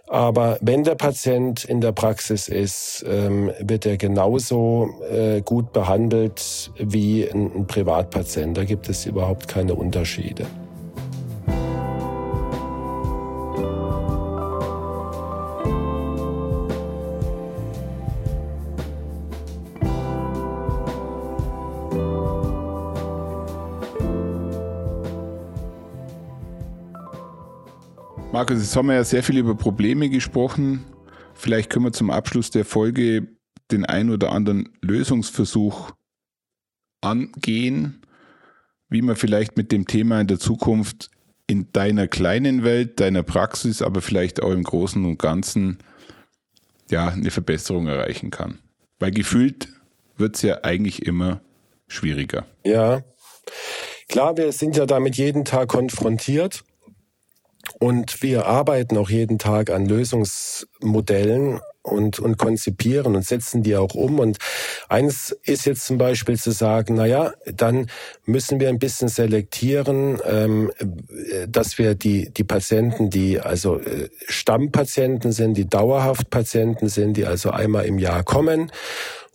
Aber 0.07 0.57
wenn 0.61 0.83
der 0.83 0.95
Patient 0.95 1.65
in 1.65 1.81
der 1.81 1.91
Praxis 1.91 2.47
ist, 2.47 3.03
ähm, 3.07 3.51
wird 3.59 3.85
er 3.85 3.97
genauso 3.97 4.89
äh, 5.09 5.41
gut 5.41 5.73
behandelt 5.73 6.71
wie 6.77 7.27
ein, 7.27 7.51
ein 7.55 7.67
Privatpatient. 7.67 8.55
Da 8.55 8.63
gibt 8.63 8.87
es 8.87 9.05
überhaupt 9.05 9.47
keine 9.47 9.73
Unterschiede. 9.75 10.45
Markus, 28.35 28.57
jetzt 28.57 28.75
haben 28.75 28.87
wir 28.87 28.95
ja 28.95 29.05
sehr 29.05 29.23
viel 29.23 29.37
über 29.37 29.55
Probleme 29.55 30.09
gesprochen. 30.09 30.83
Vielleicht 31.35 31.69
können 31.69 31.85
wir 31.85 31.93
zum 31.93 32.09
Abschluss 32.09 32.49
der 32.49 32.65
Folge 32.65 33.29
den 33.71 33.85
ein 33.85 34.09
oder 34.09 34.33
anderen 34.33 34.75
Lösungsversuch 34.81 35.91
angehen, 36.99 38.01
wie 38.89 39.01
man 39.01 39.15
vielleicht 39.15 39.55
mit 39.55 39.71
dem 39.71 39.87
Thema 39.87 40.19
in 40.19 40.27
der 40.27 40.37
Zukunft 40.37 41.11
in 41.47 41.71
deiner 41.71 42.09
kleinen 42.09 42.65
Welt, 42.65 42.99
deiner 42.99 43.23
Praxis, 43.23 43.81
aber 43.81 44.01
vielleicht 44.01 44.43
auch 44.43 44.51
im 44.51 44.63
Großen 44.63 45.05
und 45.05 45.17
Ganzen 45.17 45.77
ja 46.91 47.07
eine 47.07 47.31
Verbesserung 47.31 47.87
erreichen 47.87 48.31
kann. 48.31 48.59
Weil 48.99 49.11
gefühlt 49.11 49.69
wird 50.17 50.35
es 50.35 50.41
ja 50.41 50.61
eigentlich 50.65 51.05
immer 51.05 51.39
schwieriger. 51.87 52.45
Ja, 52.65 53.01
klar, 54.09 54.35
wir 54.35 54.51
sind 54.51 54.75
ja 54.75 54.85
damit 54.85 55.15
jeden 55.15 55.45
Tag 55.45 55.69
konfrontiert. 55.69 56.65
Und 57.79 58.21
wir 58.21 58.45
arbeiten 58.45 58.97
auch 58.97 59.09
jeden 59.09 59.37
Tag 59.37 59.69
an 59.69 59.85
Lösungsmodellen 59.85 61.59
und, 61.85 62.19
und 62.19 62.37
konzipieren 62.37 63.15
und 63.15 63.25
setzen 63.25 63.63
die 63.63 63.75
auch 63.75 63.93
um. 63.93 64.19
Und 64.19 64.37
eins 64.89 65.35
ist 65.43 65.65
jetzt 65.65 65.85
zum 65.85 65.97
Beispiel 65.97 66.37
zu 66.37 66.51
sagen, 66.51 66.95
na 66.95 67.05
ja, 67.05 67.33
dann 67.45 67.87
müssen 68.25 68.59
wir 68.59 68.69
ein 68.69 68.79
bisschen 68.79 69.07
selektieren, 69.07 70.19
ähm, 70.25 70.71
dass 71.47 71.77
wir 71.77 71.95
die, 71.95 72.31
die 72.31 72.43
Patienten, 72.43 73.09
die 73.09 73.39
also 73.39 73.79
äh, 73.79 74.09
Stammpatienten 74.27 75.31
sind, 75.31 75.55
die 75.55 75.69
dauerhaft 75.69 76.29
Patienten 76.29 76.89
sind, 76.89 77.17
die 77.17 77.25
also 77.25 77.51
einmal 77.51 77.85
im 77.85 77.99
Jahr 77.99 78.23
kommen 78.23 78.71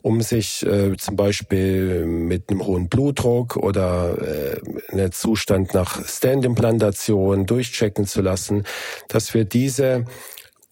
um 0.02 0.22
sich 0.22 0.64
äh, 0.64 0.96
zum 0.96 1.16
Beispiel 1.16 2.06
mit 2.06 2.50
einem 2.50 2.66
hohen 2.66 2.88
Blutdruck 2.88 3.56
oder 3.56 4.16
äh, 4.20 4.92
einem 4.92 5.12
Zustand 5.12 5.74
nach 5.74 6.06
Stand-Implantation 6.06 7.46
durchchecken 7.46 8.06
zu 8.06 8.22
lassen, 8.22 8.64
dass 9.08 9.34
wir 9.34 9.44
diese 9.44 10.04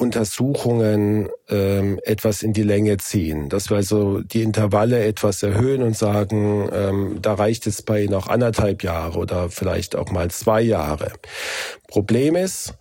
Untersuchungen 0.01 1.29
ähm, 1.49 1.99
etwas 2.05 2.43
in 2.43 2.53
die 2.53 2.63
Länge 2.63 2.99
ziehen, 2.99 3.49
dass 3.49 3.69
wir 3.69 3.79
also 3.79 4.21
die 4.21 4.43
Intervalle 4.43 5.05
etwas 5.05 5.43
erhöhen 5.43 5.83
und 5.83 5.97
sagen, 5.97 6.71
ähm, 6.73 7.19
da 7.21 7.35
reicht 7.35 7.67
es 7.67 7.83
bei 7.83 8.03
Ihnen 8.03 8.15
auch 8.15 8.29
anderthalb 8.29 8.85
Jahre 8.85 9.19
oder 9.19 9.51
vielleicht 9.51 9.97
auch 9.97 10.13
mal 10.13 10.31
zwei 10.31 10.63
Jahre. 10.63 11.11
Problem 11.89 12.37
ist, 12.37 12.75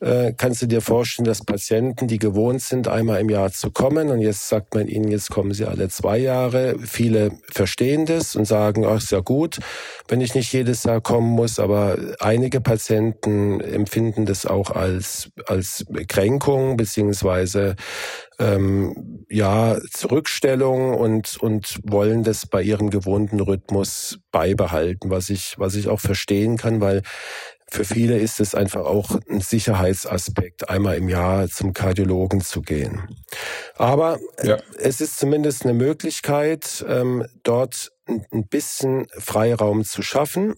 äh, 0.00 0.32
kannst 0.36 0.62
du 0.62 0.66
dir 0.66 0.80
vorstellen, 0.80 1.26
dass 1.26 1.44
Patienten, 1.44 2.08
die 2.08 2.18
gewohnt 2.18 2.62
sind, 2.62 2.88
einmal 2.88 3.20
im 3.20 3.28
Jahr 3.28 3.52
zu 3.52 3.70
kommen 3.70 4.08
und 4.08 4.20
jetzt 4.20 4.48
sagt 4.48 4.74
man 4.74 4.88
ihnen, 4.88 5.10
jetzt 5.10 5.30
kommen 5.30 5.52
sie 5.52 5.66
alle 5.66 5.88
zwei 5.88 6.18
Jahre. 6.18 6.76
Viele 6.80 7.32
verstehen 7.52 8.06
das 8.06 8.34
und 8.34 8.46
sagen, 8.46 8.86
ach, 8.86 8.96
ist 8.96 9.12
ja 9.12 9.20
gut, 9.20 9.58
wenn 10.08 10.20
ich 10.20 10.34
nicht 10.34 10.52
jedes 10.52 10.84
Jahr 10.84 11.00
kommen 11.00 11.30
muss, 11.30 11.58
aber 11.58 11.98
einige 12.18 12.60
Patienten 12.60 13.60
empfinden 13.60 14.24
das 14.24 14.46
auch 14.46 14.70
als, 14.70 15.30
als 15.46 15.84
Kränkung 16.08 16.76
beziehungsweise 16.76 17.76
ähm, 18.38 19.26
ja, 19.28 19.76
Zurückstellung 19.90 20.94
und, 20.94 21.36
und 21.36 21.78
wollen 21.84 22.24
das 22.24 22.46
bei 22.46 22.62
ihrem 22.62 22.88
gewohnten 22.88 23.38
Rhythmus 23.38 24.18
beibehalten, 24.32 25.10
was 25.10 25.28
ich, 25.28 25.58
was 25.58 25.74
ich 25.74 25.88
auch 25.88 26.00
verstehen 26.00 26.56
kann, 26.56 26.80
weil 26.80 27.02
für 27.70 27.84
viele 27.84 28.18
ist 28.18 28.40
es 28.40 28.54
einfach 28.54 28.84
auch 28.84 29.18
ein 29.28 29.40
Sicherheitsaspekt, 29.40 30.68
einmal 30.68 30.96
im 30.96 31.08
Jahr 31.08 31.48
zum 31.48 31.72
Kardiologen 31.72 32.40
zu 32.40 32.62
gehen. 32.62 33.16
Aber 33.76 34.18
ja. 34.42 34.58
es 34.78 35.00
ist 35.00 35.18
zumindest 35.18 35.64
eine 35.64 35.74
Möglichkeit, 35.74 36.84
ähm, 36.88 37.26
dort 37.42 37.92
ein 38.06 38.48
bisschen 38.48 39.06
Freiraum 39.16 39.84
zu 39.84 40.02
schaffen. 40.02 40.56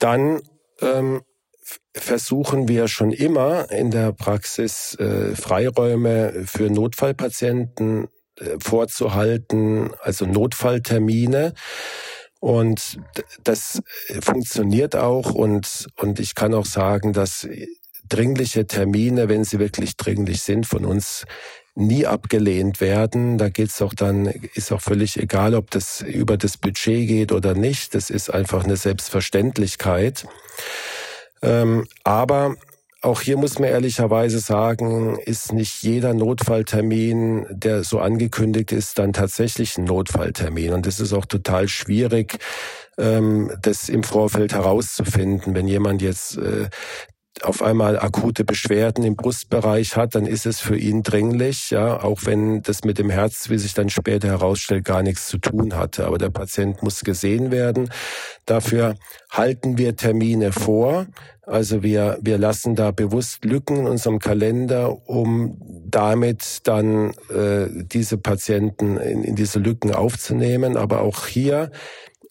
Dann 0.00 0.42
ähm, 0.80 1.22
versuchen 1.94 2.68
wir 2.68 2.88
schon 2.88 3.12
immer 3.12 3.70
in 3.70 3.90
der 3.90 4.12
Praxis 4.12 4.96
äh, 4.98 5.36
Freiräume 5.36 6.44
für 6.46 6.68
Notfallpatienten 6.68 8.08
äh, 8.38 8.56
vorzuhalten, 8.58 9.92
also 10.00 10.26
Notfalltermine. 10.26 11.54
Und 12.44 12.98
das 13.42 13.80
funktioniert 14.20 14.96
auch 14.96 15.30
und, 15.30 15.86
und 15.96 16.20
ich 16.20 16.34
kann 16.34 16.52
auch 16.52 16.66
sagen, 16.66 17.14
dass 17.14 17.48
dringliche 18.06 18.66
Termine, 18.66 19.30
wenn 19.30 19.44
sie 19.44 19.58
wirklich 19.58 19.96
dringlich 19.96 20.42
sind, 20.42 20.66
von 20.66 20.84
uns 20.84 21.24
nie 21.74 22.04
abgelehnt 22.04 22.82
werden. 22.82 23.38
Da 23.38 23.48
geht's 23.48 23.80
auch 23.80 23.94
dann, 23.94 24.26
ist 24.26 24.72
auch 24.72 24.82
völlig 24.82 25.18
egal, 25.18 25.54
ob 25.54 25.70
das 25.70 26.02
über 26.02 26.36
das 26.36 26.58
Budget 26.58 27.08
geht 27.08 27.32
oder 27.32 27.54
nicht. 27.54 27.94
Das 27.94 28.10
ist 28.10 28.28
einfach 28.28 28.64
eine 28.64 28.76
Selbstverständlichkeit. 28.76 30.26
Ähm, 31.40 31.86
aber 32.02 32.56
auch 33.04 33.20
hier 33.20 33.36
muss 33.36 33.58
man 33.58 33.68
ehrlicherweise 33.68 34.38
sagen, 34.38 35.18
ist 35.18 35.52
nicht 35.52 35.82
jeder 35.82 36.14
Notfalltermin, 36.14 37.46
der 37.50 37.84
so 37.84 37.98
angekündigt 37.98 38.72
ist, 38.72 38.98
dann 38.98 39.12
tatsächlich 39.12 39.76
ein 39.76 39.84
Notfalltermin. 39.84 40.72
Und 40.72 40.86
es 40.86 41.00
ist 41.00 41.12
auch 41.12 41.26
total 41.26 41.68
schwierig, 41.68 42.38
ähm, 42.98 43.52
das 43.60 43.88
im 43.88 44.02
Vorfeld 44.02 44.54
herauszufinden. 44.54 45.54
Wenn 45.54 45.68
jemand 45.68 46.02
jetzt 46.02 46.38
äh, 46.38 46.68
auf 47.42 47.62
einmal 47.62 47.98
akute 47.98 48.44
Beschwerden 48.44 49.04
im 49.04 49.16
Brustbereich 49.16 49.96
hat, 49.96 50.14
dann 50.14 50.26
ist 50.26 50.46
es 50.46 50.60
für 50.60 50.76
ihn 50.76 51.02
dringlich, 51.02 51.70
ja, 51.70 52.02
auch 52.02 52.20
wenn 52.24 52.62
das 52.62 52.84
mit 52.84 52.98
dem 52.98 53.10
Herz, 53.10 53.50
wie 53.50 53.58
sich 53.58 53.74
dann 53.74 53.90
später 53.90 54.28
herausstellt, 54.28 54.84
gar 54.84 55.02
nichts 55.02 55.26
zu 55.26 55.38
tun 55.38 55.74
hatte. 55.74 56.06
Aber 56.06 56.18
der 56.18 56.30
Patient 56.30 56.82
muss 56.82 57.00
gesehen 57.00 57.50
werden. 57.50 57.90
Dafür 58.46 58.94
halten 59.30 59.78
wir 59.78 59.96
Termine 59.96 60.52
vor. 60.52 61.06
Also 61.42 61.82
wir, 61.82 62.18
wir 62.22 62.38
lassen 62.38 62.74
da 62.74 62.90
bewusst 62.90 63.44
Lücken 63.44 63.78
in 63.78 63.86
unserem 63.86 64.18
Kalender, 64.18 65.08
um 65.08 65.60
damit 65.86 66.66
dann 66.66 67.10
äh, 67.28 67.66
diese 67.70 68.16
Patienten 68.16 68.96
in, 68.96 69.24
in 69.24 69.36
diese 69.36 69.58
Lücken 69.58 69.94
aufzunehmen. 69.94 70.76
Aber 70.76 71.02
auch 71.02 71.26
hier 71.26 71.70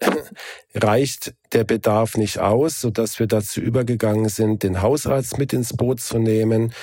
reicht 0.75 1.33
der 1.51 1.63
Bedarf 1.63 2.17
nicht 2.17 2.39
aus, 2.39 2.81
so 2.81 2.89
dass 2.89 3.19
wir 3.19 3.27
dazu 3.27 3.61
übergegangen 3.61 4.29
sind, 4.29 4.63
den 4.63 4.81
Hausarzt 4.81 5.37
mit 5.37 5.53
ins 5.53 5.75
Boot 5.75 5.99
zu 5.99 6.17
nehmen 6.19 6.73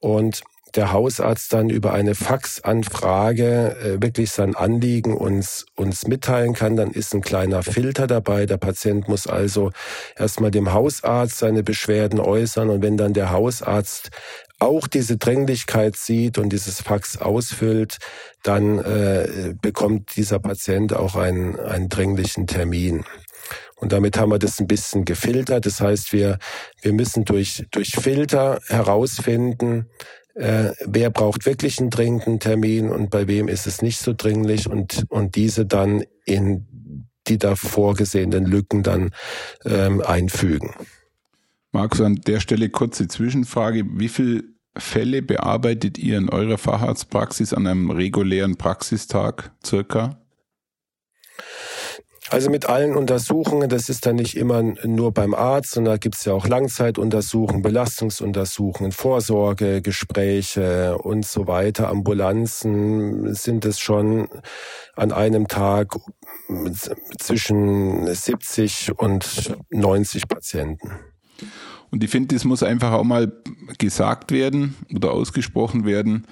und 0.00 0.42
der 0.76 0.92
Hausarzt 0.92 1.52
dann 1.52 1.70
über 1.70 1.92
eine 1.92 2.14
Faxanfrage 2.14 3.76
äh, 3.76 4.02
wirklich 4.02 4.30
sein 4.30 4.54
Anliegen 4.54 5.16
uns, 5.16 5.66
uns 5.74 6.06
mitteilen 6.06 6.52
kann, 6.52 6.76
dann 6.76 6.90
ist 6.90 7.14
ein 7.14 7.22
kleiner 7.22 7.62
Filter 7.62 8.06
dabei. 8.06 8.46
Der 8.46 8.58
Patient 8.58 9.08
muss 9.08 9.26
also 9.26 9.72
erstmal 10.16 10.50
dem 10.50 10.72
Hausarzt 10.72 11.38
seine 11.38 11.62
Beschwerden 11.62 12.20
äußern 12.20 12.68
und 12.68 12.82
wenn 12.82 12.96
dann 12.96 13.14
der 13.14 13.30
Hausarzt 13.30 14.10
auch 14.58 14.86
diese 14.86 15.16
Dringlichkeit 15.16 15.96
sieht 15.96 16.38
und 16.38 16.50
dieses 16.50 16.80
Fax 16.80 17.18
ausfüllt, 17.18 17.98
dann 18.42 18.78
äh, 18.78 19.54
bekommt 19.60 20.16
dieser 20.16 20.38
Patient 20.38 20.94
auch 20.94 21.16
einen, 21.16 21.58
einen 21.58 21.88
dringlichen 21.88 22.46
Termin. 22.46 23.04
Und 23.76 23.92
damit 23.92 24.18
haben 24.18 24.30
wir 24.30 24.38
das 24.38 24.58
ein 24.58 24.66
bisschen 24.66 25.04
gefiltert. 25.04 25.66
Das 25.66 25.80
heißt, 25.80 26.12
wir, 26.12 26.38
wir 26.80 26.92
müssen 26.92 27.24
durch, 27.24 27.66
durch 27.70 27.90
Filter 27.90 28.60
herausfinden, 28.68 29.86
äh, 30.34 30.72
wer 30.84 31.10
braucht 31.10 31.46
wirklich 31.46 31.78
einen 31.78 31.90
dringenden 31.90 32.40
Termin 32.40 32.90
und 32.90 33.10
bei 33.10 33.26
wem 33.26 33.48
ist 33.48 33.66
es 33.66 33.82
nicht 33.82 33.98
so 33.98 34.12
dringlich 34.14 34.68
und, 34.68 35.04
und 35.08 35.34
diese 35.34 35.66
dann 35.66 36.04
in 36.24 36.66
die 37.26 37.38
da 37.38 37.56
vorgesehenen 37.56 38.44
Lücken 38.44 38.82
dann 38.82 39.10
ähm, 39.64 40.00
einfügen. 40.00 40.74
Markus, 41.72 42.00
an 42.00 42.16
der 42.16 42.40
Stelle 42.40 42.70
kurze 42.70 43.08
Zwischenfrage. 43.08 43.84
Wie 43.86 44.08
viele 44.08 44.44
Fälle 44.76 45.22
bearbeitet 45.22 45.98
ihr 45.98 46.18
in 46.18 46.28
eurer 46.28 46.58
Facharztpraxis 46.58 47.52
an 47.52 47.66
einem 47.66 47.90
regulären 47.90 48.56
Praxistag 48.56 49.52
circa? 49.64 50.20
Also 52.28 52.50
mit 52.50 52.68
allen 52.68 52.96
Untersuchungen, 52.96 53.68
das 53.68 53.88
ist 53.88 54.04
dann 54.04 54.16
nicht 54.16 54.36
immer 54.36 54.60
nur 54.62 55.14
beim 55.14 55.32
Arzt, 55.32 55.70
sondern 55.70 55.94
da 55.94 55.98
gibt 55.98 56.16
es 56.16 56.24
ja 56.24 56.32
auch 56.32 56.48
Langzeituntersuchungen, 56.48 57.62
Belastungsuntersuchungen, 57.62 58.90
Vorsorgegespräche 58.90 60.98
und 60.98 61.24
so 61.24 61.46
weiter, 61.46 61.88
Ambulanzen 61.88 63.32
sind 63.34 63.64
es 63.64 63.78
schon 63.78 64.28
an 64.96 65.12
einem 65.12 65.46
Tag 65.46 65.94
zwischen 67.18 68.12
70 68.12 68.98
und 68.98 69.56
90 69.70 70.26
Patienten. 70.26 70.90
Und 71.90 72.02
ich 72.02 72.10
finde, 72.10 72.34
das 72.34 72.44
muss 72.44 72.62
einfach 72.62 72.92
auch 72.92 73.04
mal 73.04 73.32
gesagt 73.78 74.32
werden 74.32 74.74
oder 74.94 75.12
ausgesprochen 75.12 75.84
werden. 75.84 76.26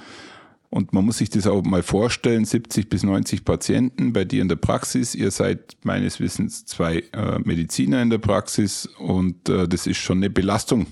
Und 0.71 0.93
man 0.93 1.05
muss 1.05 1.19
sich 1.19 1.31
das 1.31 1.47
auch 1.47 1.63
mal 1.63 1.85
vorstellen, 1.85 2.45
70 2.45 2.89
bis 2.89 3.05
90 3.05 3.45
Patienten 3.45 4.13
bei 4.13 4.25
dir 4.25 4.43
in 4.43 4.49
der 4.49 4.57
Praxis. 4.57 5.15
Ihr 5.15 5.31
seid 5.31 5.77
meines 5.85 6.19
Wissens 6.19 6.67
zwei 6.67 7.05
äh, 7.13 7.39
Mediziner 7.39 8.03
in 8.03 8.11
der 8.11 8.19
Praxis 8.19 8.87
und 8.99 9.49
äh, 9.49 9.69
das 9.69 9.87
ist 9.87 9.99
schon 9.99 10.19
eine 10.19 10.31
Belastung 10.31 10.87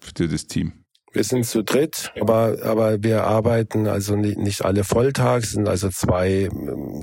für 0.00 0.26
das 0.26 0.48
Team. 0.48 0.72
Wir 1.12 1.22
sind 1.22 1.46
zu 1.46 1.62
dritt, 1.62 2.12
aber, 2.20 2.58
aber 2.64 3.04
wir 3.04 3.22
arbeiten 3.22 3.86
also 3.86 4.16
nicht, 4.16 4.36
nicht 4.36 4.64
alle 4.64 4.82
volltags, 4.82 5.52
sind 5.52 5.68
also 5.68 5.90
zwei, 5.90 6.48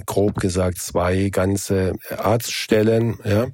grob 0.05 0.35
gesagt, 0.41 0.79
zwei 0.79 1.29
ganze 1.29 1.93
Arztstellen, 2.09 3.19
ja. 3.23 3.47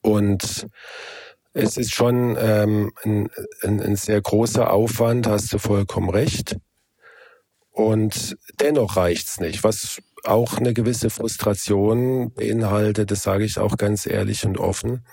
Und 0.00 0.68
es 1.56 1.78
ist 1.78 1.94
schon 1.94 2.36
ähm, 2.38 2.92
ein, 3.02 3.30
ein, 3.62 3.80
ein 3.80 3.96
sehr 3.96 4.20
großer 4.20 4.70
Aufwand, 4.70 5.26
hast 5.26 5.52
du 5.54 5.58
vollkommen 5.58 6.10
recht. 6.10 6.58
Und 7.70 8.36
dennoch 8.60 8.96
reicht's 8.96 9.40
nicht, 9.40 9.64
was 9.64 10.02
auch 10.24 10.58
eine 10.58 10.74
gewisse 10.74 11.08
Frustration 11.08 12.32
beinhaltet, 12.32 13.10
das 13.10 13.22
sage 13.22 13.44
ich 13.44 13.58
auch 13.58 13.76
ganz 13.78 14.06
ehrlich 14.06 14.44
und 14.44 14.58
offen. 14.58 15.06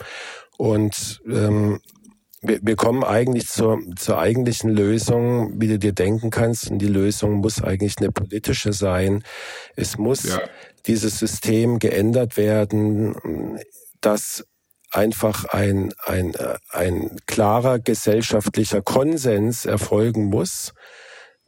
Und 0.58 1.22
ähm, 1.30 1.80
wir, 2.42 2.60
wir 2.62 2.76
kommen 2.76 3.06
eigentlich 3.06 3.48
zur, 3.48 3.80
zur 3.96 4.20
eigentlichen 4.20 4.70
Lösung, 4.70 5.62
wie 5.62 5.70
du 5.70 5.80
dir 5.80 5.94
denken 5.94 6.30
kannst. 6.30 6.70
Und 6.70 6.80
die 6.80 6.88
Lösung 6.88 7.36
muss 7.36 7.64
eigentlich 7.64 8.00
eine 8.00 8.12
politische 8.12 8.74
sein. 8.74 9.24
Es 9.78 9.98
muss 9.98 10.24
ja. 10.24 10.42
dieses 10.88 11.20
System 11.20 11.80
geändert 11.80 12.36
werden, 12.36 13.16
dass 14.02 14.46
einfach 14.94 15.46
ein, 15.46 15.94
ein, 16.06 16.34
äh, 16.36 16.56
ein 16.72 17.18
klarer 17.26 17.80
gesellschaftlicher 17.80 18.82
Konsens 18.82 19.66
erfolgen 19.66 20.26
muss, 20.26 20.74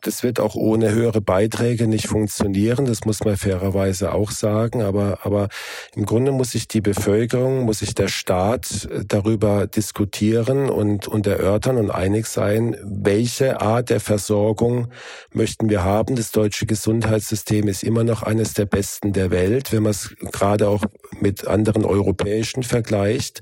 das 0.06 0.22
wird 0.22 0.40
auch 0.40 0.56
ohne 0.56 0.92
höhere 0.92 1.22
Beiträge 1.22 1.88
nicht 1.88 2.08
funktionieren. 2.08 2.86
Das 2.86 3.06
muss 3.06 3.24
man 3.24 3.38
fairerweise 3.38 4.14
auch 4.14 4.32
sagen. 4.32 4.82
Aber, 4.82 5.20
aber 5.24 5.50
im 5.96 6.06
Grunde 6.06 6.32
muss 6.32 6.52
sich 6.52 6.68
die 6.68 6.82
Bevölkerung, 6.82 7.64
muss 7.64 7.80
sich 7.80 7.96
der 7.96 8.08
Staat 8.08 8.88
äh, 8.92 9.04
darüber 9.06 9.68
diskutieren 9.68 10.70
und, 10.70 11.08
und 11.08 11.26
erörtern 11.26 11.78
und 11.78 11.90
einig 11.90 12.28
sein, 12.28 12.78
welche 12.84 13.62
Art 13.62 13.90
der 13.90 14.00
Versorgung 14.00 14.90
möchten 15.34 15.70
wir 15.70 15.84
haben. 15.84 16.16
Das 16.16 16.32
deutsche 16.32 16.66
Gesundheitssystem 16.66 17.68
ist 17.68 17.84
immer 17.84 18.04
noch 18.04 18.22
eines 18.22 18.54
der 18.54 18.66
besten 18.66 19.14
der 19.14 19.32
Welt, 19.32 19.72
wenn 19.72 19.84
man 19.84 19.92
es 19.92 20.16
gerade 20.32 20.68
auch 20.68 20.84
mit 21.20 21.48
anderen 21.48 21.84
europäischen 21.84 22.64
vergleicht. 22.64 23.42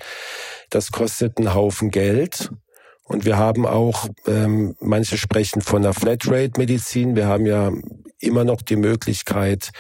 Das 0.70 0.92
kostet 0.92 1.38
einen 1.38 1.54
Haufen 1.54 1.92
Geld. 1.92 2.50
Und 3.06 3.26
wir 3.26 3.38
haben 3.38 3.66
auch, 3.66 4.08
ähm, 4.28 4.76
manche 4.80 5.18
sprechen 5.18 5.62
von 5.62 5.84
einer 5.84 5.94
Flatrate-Medizin. 5.94 7.16
Wir 7.16 7.28
haben 7.28 7.46
ja 7.46 7.72
immer 8.20 8.46
noch 8.46 8.62
die 8.62 8.78
Möglichkeit, 8.78 9.72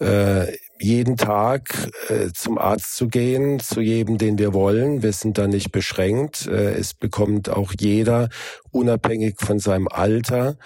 äh, 0.00 0.46
jeden 0.80 1.18
Tag 1.18 1.90
äh, 2.08 2.30
zum 2.32 2.56
Arzt 2.56 2.96
zu 2.96 3.08
gehen, 3.08 3.60
zu 3.60 3.82
jedem, 3.82 4.16
den 4.16 4.38
wir 4.38 4.54
wollen. 4.54 5.02
Wir 5.02 5.12
sind 5.12 5.36
da 5.36 5.46
nicht 5.46 5.72
beschränkt. 5.72 6.46
Äh, 6.46 6.72
es 6.72 6.94
bekommt 6.94 7.50
auch 7.50 7.74
jeder, 7.78 8.30
unabhängig 8.70 9.36
von 9.38 9.58
seinem 9.58 9.88
Alter, 9.88 10.56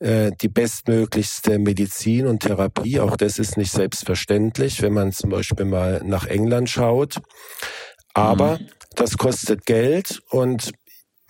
äh, 0.00 0.32
die 0.40 0.48
bestmöglichste 0.48 1.60
Medizin 1.60 2.26
und 2.26 2.40
Therapie. 2.40 2.98
Auch 2.98 3.16
das 3.16 3.38
ist 3.38 3.56
nicht 3.56 3.70
selbstverständlich, 3.70 4.82
wenn 4.82 4.92
man 4.92 5.12
zum 5.12 5.30
Beispiel 5.30 5.66
mal 5.66 6.02
nach 6.04 6.26
England 6.26 6.68
schaut. 6.68 7.20
Aber 8.12 8.58
mhm. 8.58 8.66
das 8.96 9.16
kostet 9.16 9.66
Geld 9.66 10.20
und 10.30 10.72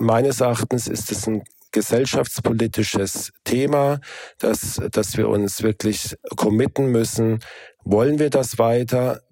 meines 0.00 0.40
Erachtens 0.40 0.88
ist 0.88 1.12
es 1.12 1.26
ein 1.26 1.42
gesellschaftspolitisches 1.72 3.32
Thema, 3.44 4.00
dass, 4.38 4.80
dass 4.90 5.16
wir 5.16 5.28
uns 5.28 5.62
wirklich 5.62 6.16
committen 6.36 6.86
müssen. 6.86 7.40
Wollen 7.84 8.18
wir 8.18 8.30
das 8.30 8.58
weiter? 8.58 9.22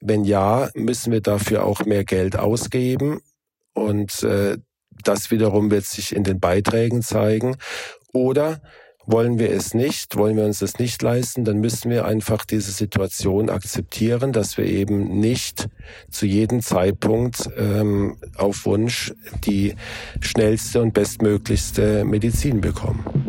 Wenn 0.00 0.24
ja, 0.24 0.70
müssen 0.74 1.12
wir 1.12 1.20
dafür 1.20 1.64
auch 1.64 1.84
mehr 1.84 2.04
Geld 2.04 2.36
ausgeben. 2.36 3.20
Und 3.72 4.22
äh, 4.22 4.58
das 5.02 5.30
wiederum 5.30 5.70
wird 5.70 5.86
sich 5.86 6.14
in 6.14 6.24
den 6.24 6.40
Beiträgen 6.40 7.02
zeigen. 7.02 7.56
Oder 8.12 8.62
wollen 9.08 9.38
wir 9.38 9.50
es 9.50 9.72
nicht, 9.72 10.16
wollen 10.16 10.36
wir 10.36 10.44
uns 10.44 10.58
das 10.58 10.78
nicht 10.78 11.02
leisten, 11.02 11.44
dann 11.44 11.60
müssen 11.60 11.90
wir 11.90 12.04
einfach 12.04 12.44
diese 12.44 12.70
Situation 12.70 13.48
akzeptieren, 13.48 14.32
dass 14.32 14.58
wir 14.58 14.66
eben 14.66 15.18
nicht 15.18 15.68
zu 16.10 16.26
jedem 16.26 16.60
Zeitpunkt 16.60 17.48
ähm, 17.56 18.18
auf 18.36 18.66
Wunsch 18.66 19.14
die 19.46 19.74
schnellste 20.20 20.82
und 20.82 20.92
bestmöglichste 20.92 22.04
Medizin 22.04 22.60
bekommen. 22.60 23.27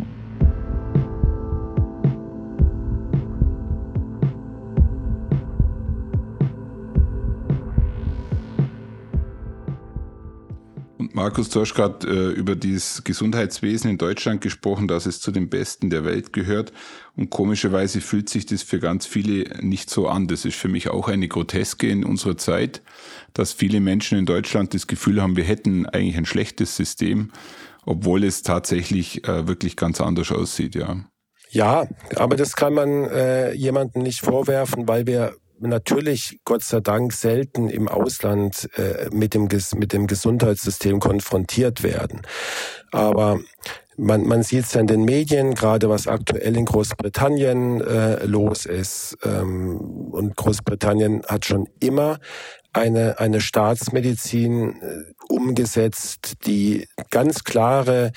Markus, 11.19 11.49
du 11.49 11.59
hast 11.59 11.73
gerade 11.75 12.07
äh, 12.07 12.31
über 12.31 12.55
das 12.55 13.03
Gesundheitswesen 13.03 13.91
in 13.91 13.97
Deutschland 13.97 14.39
gesprochen, 14.39 14.87
dass 14.87 15.05
es 15.05 15.19
zu 15.19 15.31
den 15.31 15.49
Besten 15.49 15.89
der 15.89 16.05
Welt 16.05 16.31
gehört. 16.31 16.71
Und 17.17 17.29
komischerweise 17.29 17.99
fühlt 17.99 18.29
sich 18.29 18.45
das 18.45 18.63
für 18.63 18.79
ganz 18.79 19.05
viele 19.05 19.61
nicht 19.61 19.89
so 19.89 20.07
an. 20.07 20.29
Das 20.29 20.45
ist 20.45 20.55
für 20.55 20.69
mich 20.69 20.89
auch 20.89 21.09
eine 21.09 21.27
Groteske 21.27 21.89
in 21.89 22.05
unserer 22.05 22.37
Zeit, 22.37 22.81
dass 23.33 23.51
viele 23.51 23.81
Menschen 23.81 24.17
in 24.17 24.25
Deutschland 24.25 24.73
das 24.73 24.87
Gefühl 24.87 25.21
haben, 25.21 25.35
wir 25.35 25.43
hätten 25.43 25.85
eigentlich 25.87 26.15
ein 26.15 26.25
schlechtes 26.25 26.77
System, 26.77 27.31
obwohl 27.85 28.23
es 28.23 28.41
tatsächlich 28.41 29.27
äh, 29.27 29.45
wirklich 29.45 29.75
ganz 29.75 29.99
anders 29.99 30.31
aussieht, 30.31 30.73
ja. 30.73 31.03
Ja, 31.49 31.85
aber 32.15 32.37
das 32.37 32.55
kann 32.55 32.73
man 32.73 33.03
äh, 33.09 33.51
jemandem 33.51 34.03
nicht 34.03 34.21
vorwerfen, 34.21 34.87
weil 34.87 35.05
wir 35.05 35.35
natürlich 35.59 36.39
Gott 36.45 36.63
sei 36.63 36.79
Dank 36.79 37.13
selten 37.13 37.69
im 37.69 37.87
Ausland 37.87 38.69
äh, 38.77 39.09
mit, 39.11 39.33
dem, 39.33 39.47
mit 39.75 39.93
dem 39.93 40.07
Gesundheitssystem 40.07 40.99
konfrontiert 40.99 41.83
werden. 41.83 42.21
Aber 42.91 43.39
man, 43.99 44.25
man 44.25 44.43
sieht 44.43 44.65
es 44.65 44.73
ja 44.73 44.81
in 44.81 44.87
den 44.87 45.03
Medien, 45.03 45.55
gerade 45.55 45.89
was 45.89 46.07
aktuell 46.07 46.55
in 46.55 46.65
Großbritannien 46.65 47.81
äh, 47.81 48.25
los 48.25 48.65
ist. 48.65 49.17
Ähm, 49.23 49.77
und 50.11 50.35
Großbritannien 50.35 51.23
hat 51.27 51.45
schon 51.45 51.67
immer 51.79 52.19
eine, 52.73 53.19
eine 53.19 53.41
Staatsmedizin 53.41 54.81
äh, 54.81 55.03
umgesetzt, 55.27 56.45
die 56.45 56.87
ganz 57.09 57.43
klare 57.43 58.11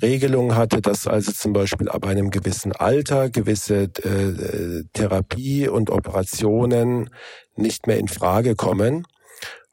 Regelungen 0.00 0.56
hatte, 0.56 0.80
dass 0.80 1.06
also 1.06 1.32
zum 1.32 1.52
Beispiel 1.52 1.88
ab 1.88 2.06
einem 2.06 2.30
gewissen 2.30 2.72
Alter 2.72 3.30
gewisse 3.30 3.84
äh, 3.84 4.84
Therapie 4.92 5.68
und 5.68 5.90
Operationen 5.90 7.10
nicht 7.56 7.86
mehr 7.86 7.98
in 7.98 8.08
Frage 8.08 8.54
kommen. 8.56 9.06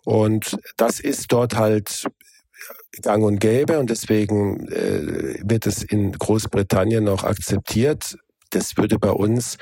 Und 0.05 0.57
das 0.77 0.99
ist 0.99 1.31
dort 1.31 1.55
halt 1.55 2.07
gang 3.01 3.23
und 3.23 3.39
gäbe 3.39 3.79
und 3.79 3.89
deswegen 3.89 4.67
äh, 4.69 5.39
wird 5.43 5.65
es 5.67 5.83
in 5.83 6.11
Großbritannien 6.11 7.07
auch 7.07 7.23
akzeptiert 7.23 8.17
das 8.49 8.77
würde 8.77 8.99
bei 8.99 9.11
uns 9.11 9.57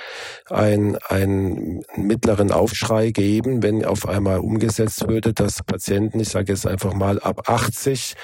ein, 0.49 0.97
einen 1.07 1.83
mittleren 1.95 2.51
Aufschrei 2.51 3.11
geben, 3.11 3.63
wenn 3.63 3.85
auf 3.85 4.07
einmal 4.07 4.39
umgesetzt 4.39 5.07
würde, 5.07 5.33
dass 5.33 5.63
Patienten, 5.63 6.19
ich 6.19 6.29
sage 6.29 6.51
jetzt 6.51 6.65
einfach 6.65 6.93
mal 6.93 7.19
ab 7.19 7.49
80, 7.49 8.15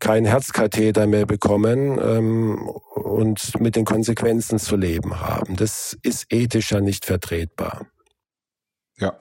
keinen 0.00 0.26
Herzkatheter 0.26 1.06
mehr 1.06 1.26
bekommen 1.26 1.98
ähm, 2.00 2.68
und 2.94 3.60
mit 3.60 3.76
den 3.76 3.84
Konsequenzen 3.84 4.58
zu 4.58 4.76
leben 4.76 5.20
haben. 5.20 5.56
Das 5.56 5.96
ist 6.02 6.32
ethisch 6.32 6.72
ja 6.72 6.80
nicht 6.80 7.04
vertretbar. 7.04 7.86
Ja, 8.98 9.18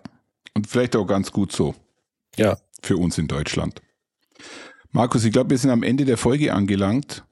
und 0.54 0.68
vielleicht 0.68 0.96
auch 0.96 1.06
ganz 1.06 1.32
gut 1.32 1.52
so. 1.52 1.74
Ja. 2.36 2.58
Für 2.84 2.98
uns 2.98 3.18
in 3.18 3.28
Deutschland. 3.28 3.82
Markus, 4.92 5.24
ich 5.24 5.32
glaube, 5.32 5.52
wir 5.52 5.58
sind 5.58 5.70
am 5.70 5.84
Ende 5.84 6.06
der 6.06 6.18
Folge 6.18 6.54
angelangt. 6.54 7.24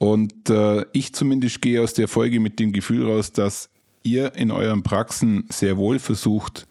Und 0.00 0.48
äh, 0.48 0.86
ich 0.94 1.12
zumindest 1.12 1.60
gehe 1.60 1.82
aus 1.82 1.92
der 1.92 2.08
Folge 2.08 2.40
mit 2.40 2.58
dem 2.58 2.72
Gefühl 2.72 3.06
raus, 3.06 3.32
dass 3.32 3.68
ihr 4.02 4.34
in 4.34 4.50
euren 4.50 4.82
Praxen 4.82 5.44
sehr 5.50 5.76
wohl 5.76 5.98
versucht, 5.98 6.66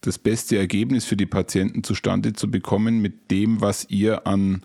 das 0.00 0.16
beste 0.18 0.56
Ergebnis 0.56 1.04
für 1.04 1.16
die 1.16 1.26
Patienten 1.26 1.84
zustande 1.84 2.32
zu 2.32 2.50
bekommen 2.50 3.02
mit 3.02 3.30
dem, 3.30 3.60
was 3.60 3.90
ihr 3.90 4.26
an 4.26 4.62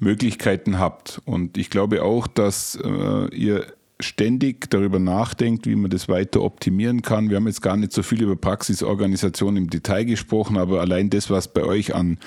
Möglichkeiten 0.00 0.80
habt. 0.80 1.22
Und 1.26 1.56
ich 1.58 1.70
glaube 1.70 2.02
auch, 2.02 2.26
dass 2.26 2.74
äh, 2.74 3.32
ihr 3.32 3.66
ständig 4.00 4.68
darüber 4.70 4.98
nachdenkt, 4.98 5.68
wie 5.68 5.76
man 5.76 5.90
das 5.90 6.08
weiter 6.08 6.42
optimieren 6.42 7.02
kann. 7.02 7.30
Wir 7.30 7.36
haben 7.36 7.46
jetzt 7.46 7.62
gar 7.62 7.76
nicht 7.76 7.92
so 7.92 8.02
viel 8.02 8.20
über 8.20 8.34
Praxisorganisation 8.34 9.56
im 9.56 9.70
Detail 9.70 10.04
gesprochen, 10.04 10.56
aber 10.56 10.80
allein 10.80 11.08
das, 11.08 11.30
was 11.30 11.46
bei 11.46 11.62
euch 11.62 11.94
an 11.94 12.18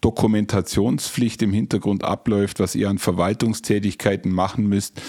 Dokumentationspflicht 0.00 1.42
im 1.42 1.52
Hintergrund 1.52 2.04
abläuft, 2.04 2.60
was 2.60 2.74
ihr 2.74 2.88
an 2.88 2.98
Verwaltungstätigkeiten 2.98 4.32
machen 4.32 4.68
müsst, 4.68 5.00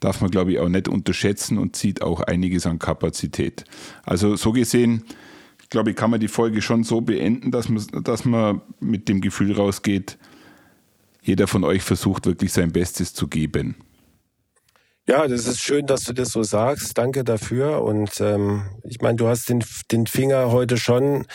darf 0.00 0.20
man, 0.20 0.30
glaube 0.30 0.52
ich, 0.52 0.58
auch 0.58 0.68
nicht 0.68 0.88
unterschätzen 0.88 1.58
und 1.58 1.74
zieht 1.74 2.02
auch 2.02 2.20
einiges 2.20 2.66
an 2.66 2.78
Kapazität. 2.78 3.64
Also 4.04 4.36
so 4.36 4.52
gesehen, 4.52 5.04
glaube 5.70 5.90
ich, 5.90 5.96
kann 5.96 6.10
man 6.10 6.20
die 6.20 6.28
Folge 6.28 6.62
schon 6.62 6.84
so 6.84 7.00
beenden, 7.00 7.50
dass 7.50 7.68
man, 7.68 7.84
dass 8.04 8.24
man 8.24 8.60
mit 8.78 9.08
dem 9.08 9.20
Gefühl 9.20 9.52
rausgeht, 9.52 10.18
jeder 11.22 11.48
von 11.48 11.64
euch 11.64 11.82
versucht 11.82 12.26
wirklich 12.26 12.52
sein 12.52 12.70
Bestes 12.70 13.12
zu 13.12 13.26
geben. 13.26 13.74
Ja, 15.08 15.28
das 15.28 15.46
ist 15.46 15.60
schön, 15.60 15.86
dass 15.86 16.02
du 16.02 16.12
das 16.12 16.30
so 16.30 16.42
sagst. 16.42 16.98
Danke 16.98 17.22
dafür. 17.22 17.82
Und 17.82 18.20
ähm, 18.20 18.62
ich 18.82 19.00
meine, 19.00 19.16
du 19.16 19.28
hast 19.28 19.48
den, 19.48 19.62
den 19.92 20.06
Finger 20.06 20.50
heute 20.50 20.76
schon 20.76 21.26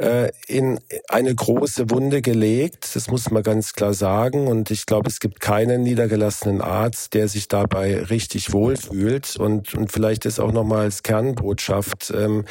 äh, 0.00 0.32
in 0.46 0.80
eine 1.08 1.34
große 1.34 1.90
Wunde 1.90 2.22
gelegt. 2.22 2.96
Das 2.96 3.08
muss 3.08 3.30
man 3.30 3.42
ganz 3.42 3.74
klar 3.74 3.92
sagen. 3.92 4.46
Und 4.46 4.70
ich 4.70 4.86
glaube, 4.86 5.10
es 5.10 5.20
gibt 5.20 5.40
keinen 5.40 5.82
niedergelassenen 5.82 6.62
Arzt, 6.62 7.12
der 7.12 7.28
sich 7.28 7.48
dabei 7.48 8.02
richtig 8.04 8.52
wohlfühlt. 8.52 9.36
Und, 9.36 9.74
und 9.74 9.92
vielleicht 9.92 10.24
ist 10.24 10.40
auch 10.40 10.52
nochmal 10.52 10.84
als 10.84 11.02
Kernbotschaft, 11.02 12.12
ähm, 12.16 12.46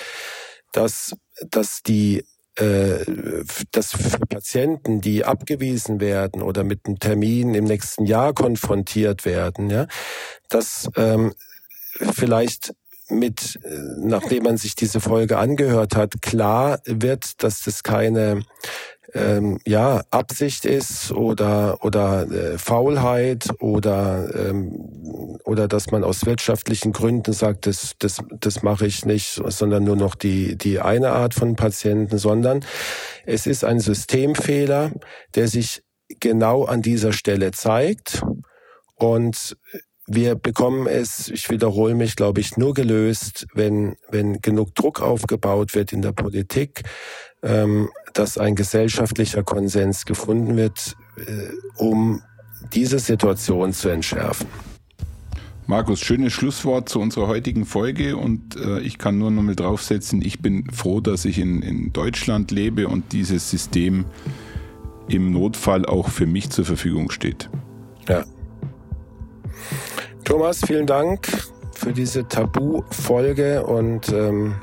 dass, 0.73 1.15
dass 1.49 1.81
die 1.81 2.23
äh, 2.55 3.03
dass 3.71 3.93
für 3.93 4.19
Patienten, 4.27 5.01
die 5.01 5.25
abgewiesen 5.25 5.99
werden 5.99 6.43
oder 6.43 6.63
mit 6.63 6.85
einem 6.85 6.99
Termin 6.99 7.55
im 7.55 7.63
nächsten 7.63 8.05
Jahr 8.05 8.33
konfrontiert 8.33 9.25
werden, 9.25 9.71
ja, 9.71 9.87
dass 10.49 10.87
ähm, 10.97 11.33
vielleicht 12.13 12.73
mit, 13.09 13.59
äh, 13.63 13.69
nachdem 13.97 14.43
man 14.43 14.57
sich 14.57 14.75
diese 14.75 14.99
Folge 14.99 15.37
angehört 15.37 15.95
hat, 15.95 16.21
klar 16.21 16.79
wird, 16.85 17.43
dass 17.43 17.61
das 17.63 17.83
keine 17.83 18.43
ähm, 19.13 19.59
ja, 19.65 20.03
Absicht 20.11 20.65
ist 20.65 21.11
oder, 21.11 21.83
oder 21.83 22.29
äh, 22.29 22.57
Faulheit 22.57 23.47
oder, 23.59 24.29
ähm, 24.35 25.39
oder 25.43 25.67
dass 25.67 25.91
man 25.91 26.03
aus 26.03 26.25
wirtschaftlichen 26.25 26.91
Gründen 26.91 27.33
sagt, 27.33 27.65
das, 27.65 27.95
das, 27.99 28.21
das 28.39 28.61
mache 28.63 28.85
ich 28.85 29.05
nicht, 29.05 29.41
sondern 29.45 29.83
nur 29.83 29.95
noch 29.95 30.15
die, 30.15 30.57
die 30.57 30.79
eine 30.79 31.11
Art 31.11 31.33
von 31.33 31.55
Patienten, 31.55 32.17
sondern 32.17 32.63
es 33.25 33.47
ist 33.47 33.63
ein 33.63 33.79
Systemfehler, 33.79 34.91
der 35.35 35.47
sich 35.47 35.83
genau 36.19 36.65
an 36.65 36.81
dieser 36.81 37.13
Stelle 37.13 37.51
zeigt 37.51 38.23
und 38.95 39.57
wir 40.09 40.35
bekommen 40.35 40.87
es, 40.87 41.29
ich 41.29 41.49
wiederhole 41.49 41.93
mich, 41.93 42.15
glaube 42.15 42.41
ich, 42.41 42.57
nur 42.57 42.73
gelöst, 42.73 43.45
wenn, 43.53 43.95
wenn 44.09 44.41
genug 44.41 44.73
Druck 44.73 45.01
aufgebaut 45.01 45.75
wird 45.75 45.93
in 45.93 46.01
der 46.01 46.13
Politik, 46.13 46.81
ähm, 47.43 47.89
dass 48.13 48.37
ein 48.37 48.55
gesellschaftlicher 48.55 49.43
Konsens 49.43 50.05
gefunden 50.05 50.57
wird, 50.57 50.95
äh, 51.17 51.49
um 51.77 52.21
diese 52.73 52.99
Situation 52.99 53.71
zu 53.71 53.89
entschärfen. 53.89 54.47
Markus, 55.67 55.99
schönes 55.99 56.33
Schlusswort 56.33 56.89
zu 56.89 56.99
unserer 56.99 57.27
heutigen 57.27 57.63
Folge 57.63 58.17
und 58.17 58.55
äh, 58.55 58.79
ich 58.79 58.97
kann 58.97 59.19
nur 59.19 59.29
noch 59.29 59.43
mal 59.43 59.55
draufsetzen, 59.55 60.23
ich 60.23 60.39
bin 60.39 60.71
froh, 60.71 60.99
dass 60.99 61.25
ich 61.25 61.37
in, 61.37 61.61
in 61.61 61.93
Deutschland 61.93 62.49
lebe 62.49 62.87
und 62.87 63.13
dieses 63.13 63.51
System 63.51 64.05
im 65.07 65.31
Notfall 65.31 65.85
auch 65.85 66.09
für 66.09 66.25
mich 66.25 66.49
zur 66.49 66.65
Verfügung 66.65 67.11
steht. 67.11 67.51
Ja. 68.07 68.25
Thomas, 70.29 70.61
vielen 70.63 70.85
Dank 70.85 71.27
für 71.73 71.91
diese 71.91 72.27
Tabu-Folge 72.27 73.65
und 73.65 74.09
ähm, 74.09 74.53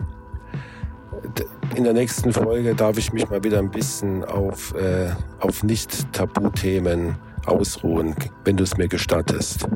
in 1.74 1.82
der 1.82 1.92
nächsten 1.92 2.32
Folge 2.32 2.76
darf 2.76 2.98
ich 2.98 3.12
mich 3.12 3.28
mal 3.28 3.42
wieder 3.42 3.58
ein 3.58 3.72
bisschen 3.72 4.24
auf, 4.24 4.72
äh, 4.76 5.10
auf 5.40 5.64
Nicht-Tabuthemen 5.64 7.16
ausruhen, 7.46 8.14
wenn 8.44 8.56
du 8.56 8.62
es 8.62 8.76
mir 8.76 8.86
gestattest. 8.86 9.66